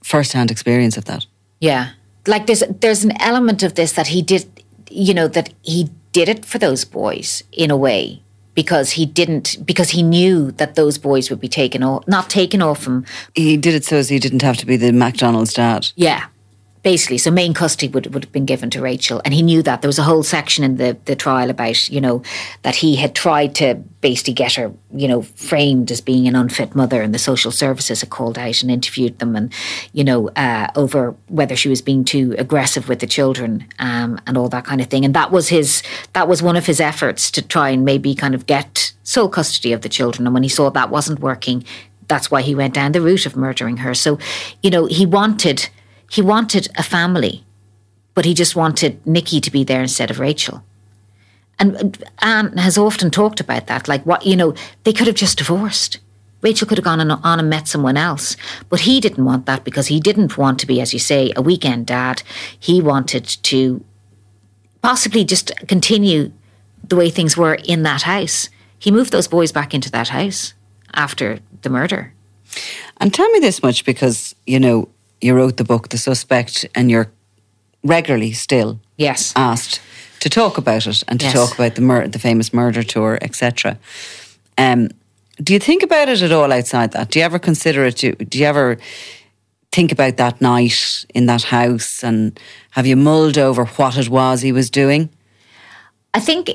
[0.02, 1.26] first-hand experience of that.
[1.60, 1.90] Yeah.
[2.26, 4.46] Like there's there's an element of this that he did
[4.90, 8.22] you know that he did it for those boys in a way
[8.58, 12.60] because he didn't because he knew that those boys would be taken off not taken
[12.60, 13.06] off him.
[13.36, 15.92] He did it so as he didn't have to be the McDonald's dad.
[15.94, 16.26] Yeah.
[16.82, 19.82] Basically so main custody would, would have been given to rachel and he knew that.
[19.82, 22.22] There was a whole section in the, the trial about you know
[22.62, 26.74] that he had tried to basically get her you know framed as being an unfit
[26.74, 29.52] mother and the social services had called out and interviewed them and
[29.92, 34.36] you know uh, over whether she was being too aggressive with the children um, and
[34.38, 35.04] all that kind of thing.
[35.04, 38.34] And that was his that was one of his efforts to try and maybe kind
[38.34, 40.26] of get sole custody of the children.
[40.26, 41.64] And when he saw that wasn't working
[42.08, 43.94] that's why he went down the route of murdering her.
[43.94, 44.18] So
[44.62, 45.68] you know he wanted
[46.10, 47.44] he wanted a family,
[48.14, 50.64] but he just wanted Nikki to be there instead of Rachel.
[51.58, 53.88] And Anne has often talked about that.
[53.88, 54.54] Like, what, you know,
[54.84, 55.98] they could have just divorced.
[56.40, 58.36] Rachel could have gone on and met someone else.
[58.68, 61.42] But he didn't want that because he didn't want to be, as you say, a
[61.42, 62.22] weekend dad.
[62.58, 63.84] He wanted to
[64.82, 66.32] possibly just continue
[66.86, 68.48] the way things were in that house.
[68.78, 70.54] He moved those boys back into that house
[70.94, 72.14] after the murder.
[72.98, 74.88] And tell me this much because, you know,
[75.20, 77.10] you wrote the book, The Suspect, and you're
[77.84, 79.80] regularly still yes asked
[80.20, 81.32] to talk about it and to yes.
[81.32, 83.78] talk about the mur- the famous murder tour, etc.
[84.56, 84.88] Um,
[85.42, 87.10] do you think about it at all outside that?
[87.10, 87.96] Do you ever consider it?
[87.96, 88.78] Do, do you ever
[89.70, 92.38] think about that night in that house, and
[92.70, 95.10] have you mulled over what it was he was doing?
[96.14, 96.50] I think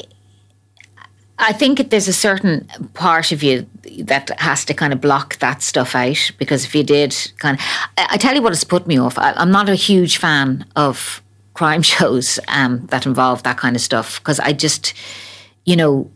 [1.44, 3.68] I think there's a certain part of you
[4.00, 7.66] that has to kind of block that stuff out because if you did kind of,
[7.98, 9.18] I, tell you what has put me off.
[9.18, 11.22] I, am not a huge fan of
[11.54, 14.94] crime shows um, that involve that kind of stuff because I just,
[15.66, 16.10] you know,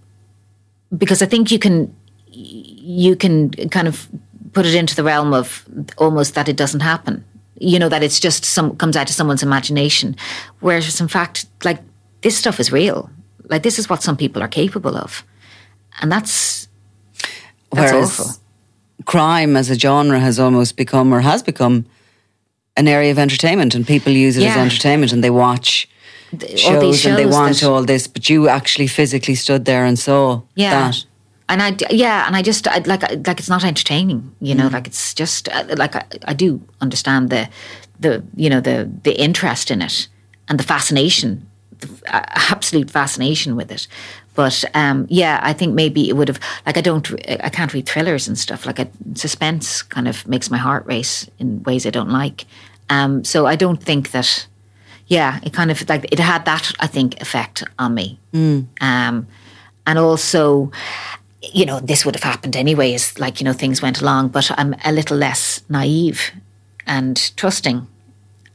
[0.97, 1.93] because I think you can,
[2.27, 4.07] you can kind of
[4.53, 5.65] put it into the realm of
[5.97, 7.25] almost that it doesn't happen.
[7.59, 10.15] You know that it's just some comes out of someone's imagination,
[10.59, 11.79] whereas in fact, like
[12.21, 13.09] this stuff is real
[13.49, 15.23] like this is what some people are capable of,
[16.01, 16.67] and that's
[17.71, 18.35] that's Whereas awful.
[19.05, 21.85] crime as a genre has almost become or has become
[22.75, 24.51] an area of entertainment, and people use it Yeah.
[24.51, 25.87] as entertainment, and they watch
[26.55, 28.07] shows, these and they shows want all this.
[28.07, 30.71] But you actually physically stood there and saw Yeah.
[30.71, 31.05] that.
[31.49, 34.57] And I, yeah, and I just I, like like it's not entertaining, you Mm.
[34.57, 34.67] know.
[34.67, 37.47] Like it's just uh, like I, I do understand the,
[38.01, 40.09] the you know the the interest in it
[40.49, 41.47] and the fascination,
[42.05, 43.87] absolute fascination with it.
[44.35, 47.11] But um, yeah, I think maybe it would have like I don't
[47.43, 48.65] I can't read thrillers and stuff.
[48.65, 52.45] Like a, suspense kind of makes my heart race in ways I don't like.
[52.89, 54.47] Um, so I don't think that.
[55.09, 58.19] Yeah, it kind of like it had that I think effect on me.
[58.81, 59.27] Um,
[59.85, 60.69] and also
[61.41, 64.51] you know, this would have happened anyway as like, you know, things went along, but
[64.57, 66.31] I'm a little less naive
[66.85, 67.87] and trusting,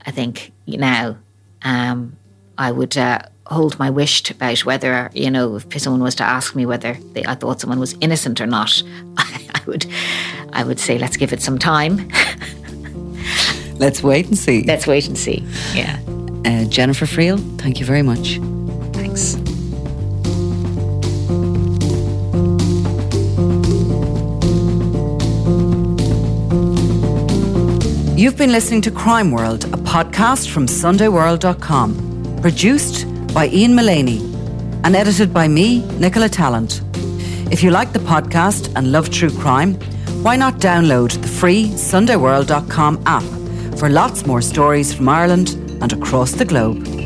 [0.06, 1.16] I think, now.
[1.62, 2.16] Um,
[2.58, 6.54] I would uh, hold my wish about whether, you know, if someone was to ask
[6.54, 8.82] me whether they, I thought someone was innocent or not,
[9.16, 9.86] I, I would
[10.52, 12.10] I would say let's give it some time.
[13.78, 14.62] Let's wait and see.
[14.62, 15.44] let's wait and see.
[15.74, 15.98] Yeah.
[16.44, 18.38] Uh, Jennifer Friel, thank you very much.
[18.92, 19.34] Thanks.
[28.16, 32.11] You've been listening to Crime World, a podcast from SundayWorld.com,
[32.42, 34.18] produced by Ian Mullaney
[34.84, 36.82] and edited by me, Nicola Tallant.
[37.52, 39.74] If you like the podcast and love true crime,
[40.24, 43.22] why not download the free SundayWorld.com app
[43.78, 47.01] for lots more stories from Ireland and across the globe.